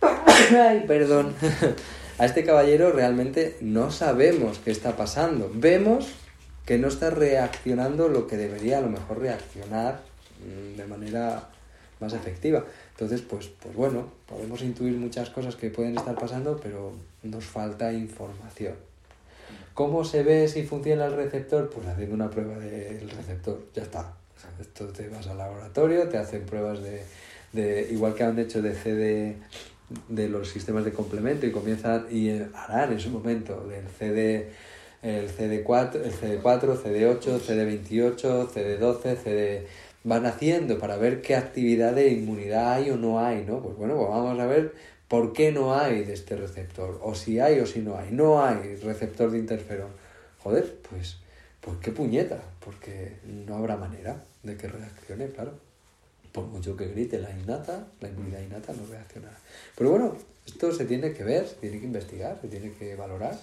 [0.00, 1.34] Ay, perdón.
[2.18, 5.50] a este caballero realmente no sabemos qué está pasando.
[5.52, 6.14] Vemos
[6.68, 10.02] que no está reaccionando lo que debería a lo mejor reaccionar
[10.44, 11.48] mm, de manera
[11.98, 12.62] más efectiva.
[12.90, 16.92] Entonces, pues, pues bueno, podemos intuir muchas cosas que pueden estar pasando, pero
[17.22, 18.74] nos falta información.
[19.72, 21.70] ¿Cómo se ve si funciona el receptor?
[21.70, 24.12] Pues haciendo una prueba del receptor, ya está.
[24.60, 26.80] esto te vas al laboratorio, te hacen pruebas
[27.54, 29.36] de, igual que han hecho de CD
[30.10, 34.50] de los sistemas de complemento y comienzan y harán en su momento el CD
[35.02, 39.66] el CD4, el CD4, CD8, CD28, CD12, CD
[40.04, 43.60] van haciendo para ver qué actividad de inmunidad hay o no hay, ¿no?
[43.60, 44.72] Pues bueno, pues vamos a ver
[45.08, 47.00] ¿Por qué no hay de este receptor?
[47.02, 48.10] O si hay o si no hay.
[48.12, 49.88] No hay receptor de interferón.
[50.42, 51.16] Joder, pues,
[51.62, 52.42] ¿por qué puñeta?
[52.62, 55.52] Porque no habrá manera de que reaccione, claro.
[56.30, 59.38] Por mucho que grite la innata, la inmunidad innata no reaccionará.
[59.76, 60.14] Pero bueno,
[60.46, 63.34] esto se tiene que ver, se tiene que investigar, se tiene que valorar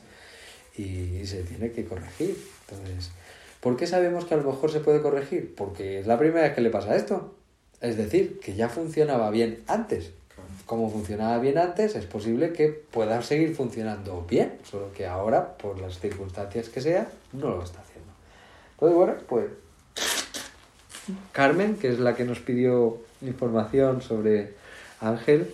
[0.78, 2.38] y se tiene que corregir.
[2.68, 3.12] Entonces,
[3.60, 5.54] ¿por qué sabemos que a lo mejor se puede corregir?
[5.56, 7.36] Porque es la primera vez que le pasa esto.
[7.82, 10.12] Es decir, que ya funcionaba bien antes
[10.66, 15.80] como funcionaba bien antes, es posible que pueda seguir funcionando bien, solo que ahora, por
[15.80, 18.12] las circunstancias que sea, no lo está haciendo.
[18.74, 19.46] Entonces, bueno, pues
[21.32, 24.56] Carmen, que es la que nos pidió información sobre
[25.02, 25.54] Ángel,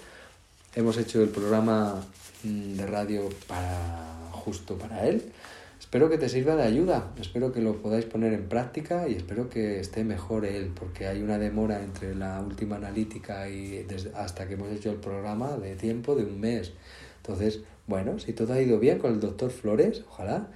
[0.75, 2.05] hemos hecho el programa
[2.43, 5.31] mm, de radio para justo para él.
[5.79, 9.49] espero que te sirva de ayuda, espero que lo podáis poner en práctica y espero
[9.49, 13.85] que esté mejor él, porque hay una demora entre la última analítica y
[14.15, 16.73] hasta que hemos hecho el programa de tiempo de un mes.
[17.17, 20.47] Entonces, bueno, si todo ha ido bien con el doctor Flores, ojalá,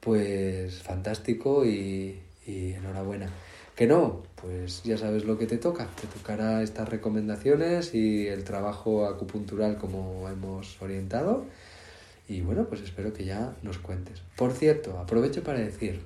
[0.00, 3.30] pues fantástico y, y enhorabuena.
[3.78, 5.86] Que no, pues ya sabes lo que te toca.
[6.00, 11.44] Te tocará estas recomendaciones y el trabajo acupuntural como hemos orientado.
[12.28, 14.22] Y bueno, pues espero que ya nos cuentes.
[14.36, 16.02] Por cierto, aprovecho para decir,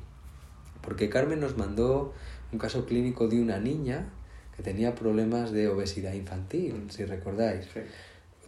[0.80, 2.14] porque Carmen nos mandó
[2.52, 4.08] un caso clínico de una niña
[4.56, 7.66] que tenía problemas de obesidad infantil, si recordáis.
[7.72, 7.80] Sí.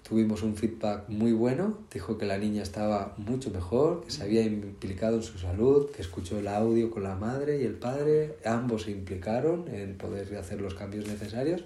[0.06, 4.42] Tuvimos un feedback muy bueno, dijo que la niña estaba mucho mejor, que se había
[4.42, 8.82] implicado en su salud, que escuchó el audio con la madre y el padre, ambos
[8.82, 11.64] se implicaron en poder hacer los cambios necesarios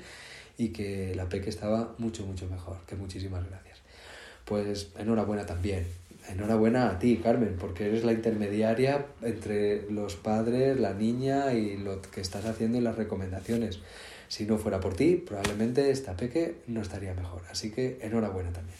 [0.56, 3.67] y que la peque estaba mucho, mucho mejor, que muchísimas gracias.
[4.48, 5.86] Pues enhorabuena también,
[6.28, 12.00] enhorabuena a ti, Carmen, porque eres la intermediaria entre los padres, la niña y lo
[12.00, 13.80] que estás haciendo en las recomendaciones.
[14.28, 17.42] Si no fuera por ti, probablemente esta peque no estaría mejor.
[17.50, 18.76] Así que enhorabuena también.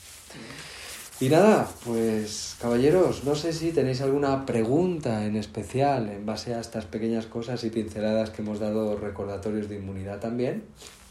[1.21, 6.61] Y nada, pues caballeros, no sé si tenéis alguna pregunta en especial en base a
[6.61, 10.63] estas pequeñas cosas y pinceladas que hemos dado recordatorios de inmunidad también.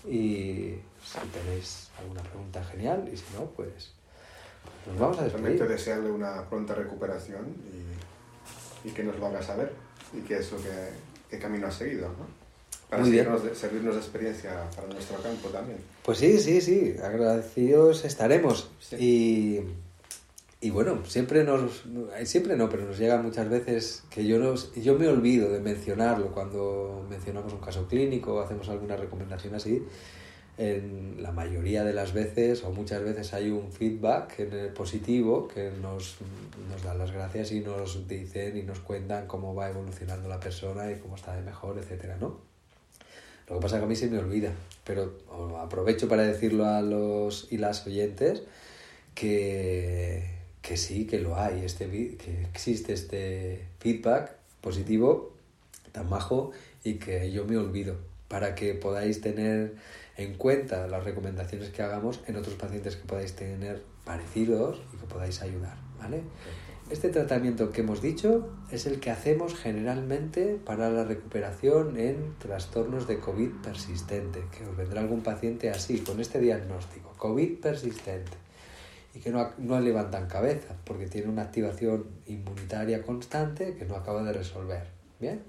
[0.06, 3.10] Y si tenéis alguna pregunta, genial.
[3.12, 3.97] Y si no, pues
[4.88, 5.68] nos vamos a despedir.
[5.68, 7.46] desearle una pronta recuperación
[8.86, 9.72] y, y que nos lo haga saber
[10.14, 10.70] y qué es lo que
[11.30, 12.26] qué camino ha seguido, ¿no?
[12.90, 15.80] Para seguirnos servirnos de experiencia para nuestro campo también.
[16.04, 18.70] Pues sí, sí, sí, agradecidos estaremos.
[18.80, 18.96] Sí.
[20.62, 21.84] Y, y bueno, siempre nos,
[22.24, 26.32] siempre no, pero nos llega muchas veces que yo, nos, yo me olvido de mencionarlo
[26.32, 29.84] cuando mencionamos un caso clínico o hacemos alguna recomendación así.
[30.58, 36.18] En la mayoría de las veces o muchas veces hay un feedback positivo que nos,
[36.70, 40.92] nos dan las gracias y nos dicen y nos cuentan cómo va evolucionando la persona
[40.92, 42.40] y cómo está de mejor, etcétera, ¿no?
[43.48, 44.52] Lo que pasa es que a mí se me olvida,
[44.84, 45.14] pero
[45.62, 48.44] aprovecho para decirlo a los y las oyentes
[49.16, 55.32] que, que sí, que lo hay, este, que existe este feedback positivo
[55.94, 56.52] tan majo
[56.84, 57.96] y que yo me olvido
[58.28, 59.76] para que podáis tener
[60.18, 65.06] en cuenta las recomendaciones que hagamos en otros pacientes que podáis tener parecidos y que
[65.06, 66.22] podáis ayudar, ¿vale?
[66.90, 73.08] Este tratamiento que hemos dicho es el que hacemos generalmente para la recuperación en trastornos
[73.08, 78.32] de COVID persistente, que os vendrá algún paciente así, con este diagnóstico, COVID persistente,
[79.14, 84.24] y que no, no levantan cabeza porque tiene una activación inmunitaria constante que no acaba
[84.24, 84.88] de resolver.
[85.20, 85.42] ¿Bien?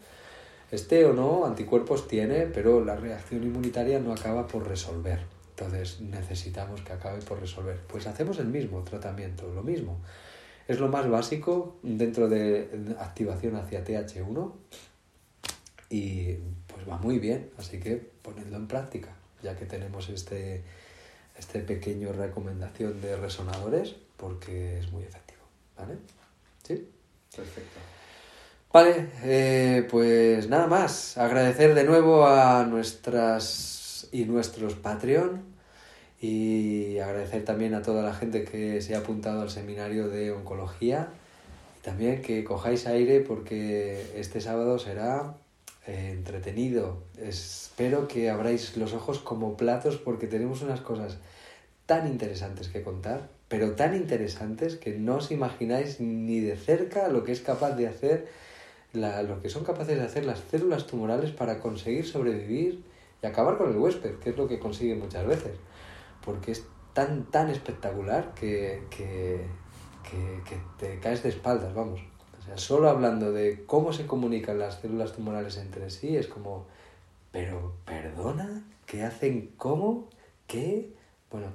[0.70, 5.20] Este o no anticuerpos tiene, pero la reacción inmunitaria no acaba por resolver.
[5.50, 7.80] Entonces necesitamos que acabe por resolver.
[7.88, 9.98] Pues hacemos el mismo tratamiento, lo mismo.
[10.68, 14.52] Es lo más básico dentro de activación hacia TH1
[15.90, 16.34] y
[16.66, 20.62] pues va muy bien, así que ponedlo en práctica, ya que tenemos este,
[21.38, 25.42] este pequeño recomendación de resonadores, porque es muy efectivo,
[25.76, 25.96] ¿vale?
[26.62, 26.86] ¿Sí?
[27.34, 27.97] Perfecto.
[28.72, 31.16] Vale, eh, pues nada más.
[31.18, 35.42] Agradecer de nuevo a nuestras y nuestros Patreon
[36.20, 41.08] y agradecer también a toda la gente que se ha apuntado al seminario de oncología
[41.82, 45.36] también que cojáis aire porque este sábado será
[45.86, 47.02] eh, entretenido.
[47.16, 51.16] Espero que abráis los ojos como platos porque tenemos unas cosas
[51.86, 57.24] tan interesantes que contar, pero tan interesantes que no os imagináis ni de cerca lo
[57.24, 58.28] que es capaz de hacer,
[58.92, 62.82] la- lo que son capaces de hacer las células tumorales para conseguir sobrevivir
[63.22, 65.56] y acabar con el huésped, que es lo que consiguen muchas veces,
[66.24, 69.44] porque es tan, tan espectacular que, que,
[70.08, 72.00] que, que te caes de espaldas, vamos.
[72.40, 76.66] O sea, solo hablando de cómo se comunican las células tumorales entre sí, es como,
[77.30, 79.50] pero, perdona, ¿qué hacen?
[79.58, 80.08] ¿Cómo?
[80.46, 80.94] ¿Qué?
[81.30, 81.48] Bueno,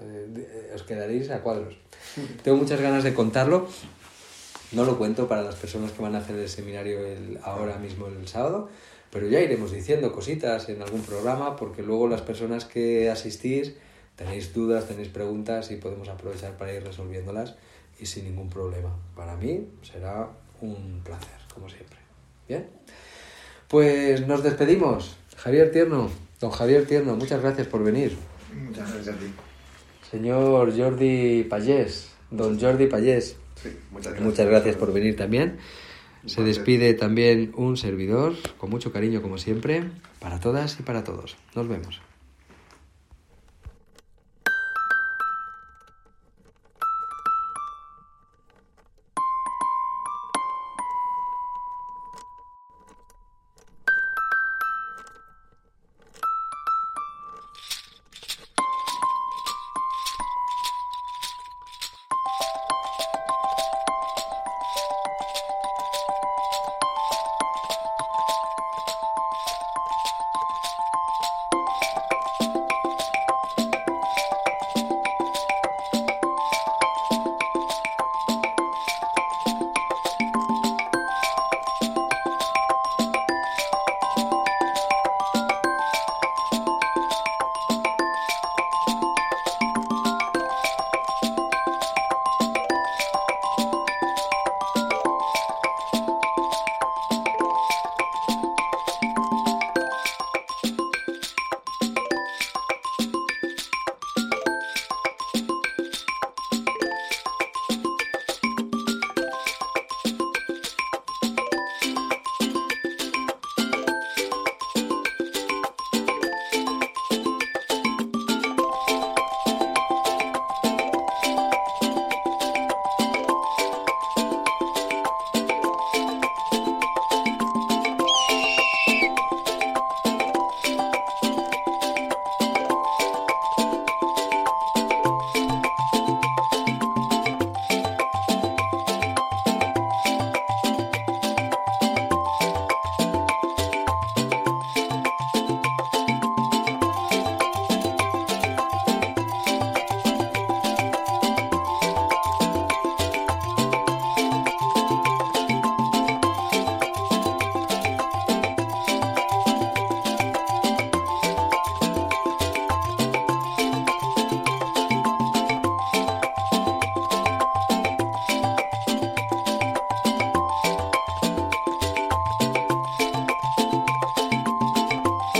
[0.00, 1.76] eh, eh, os quedaréis a cuadros.
[2.42, 3.68] Tengo muchas ganas de contarlo.
[4.72, 8.06] No lo cuento para las personas que van a hacer el seminario el, ahora mismo
[8.06, 8.68] el sábado,
[9.10, 13.74] pero ya iremos diciendo cositas en algún programa porque luego las personas que asistís
[14.16, 17.54] tenéis dudas, tenéis preguntas y podemos aprovechar para ir resolviéndolas
[17.98, 18.94] y sin ningún problema.
[19.16, 20.28] Para mí será
[20.60, 21.98] un placer, como siempre.
[22.46, 22.66] Bien,
[23.68, 25.16] pues nos despedimos.
[25.36, 28.16] Javier Tierno, don Javier Tierno, muchas gracias por venir.
[28.52, 29.26] Muchas gracias a ti.
[30.10, 34.26] Señor Jordi Payés, don Jordi Payés, Sí, muchas gracias.
[34.26, 35.58] muchas gracias por venir también.
[36.26, 39.84] Se despide también un servidor, con mucho cariño como siempre,
[40.18, 41.36] para todas y para todos.
[41.54, 42.00] Nos vemos.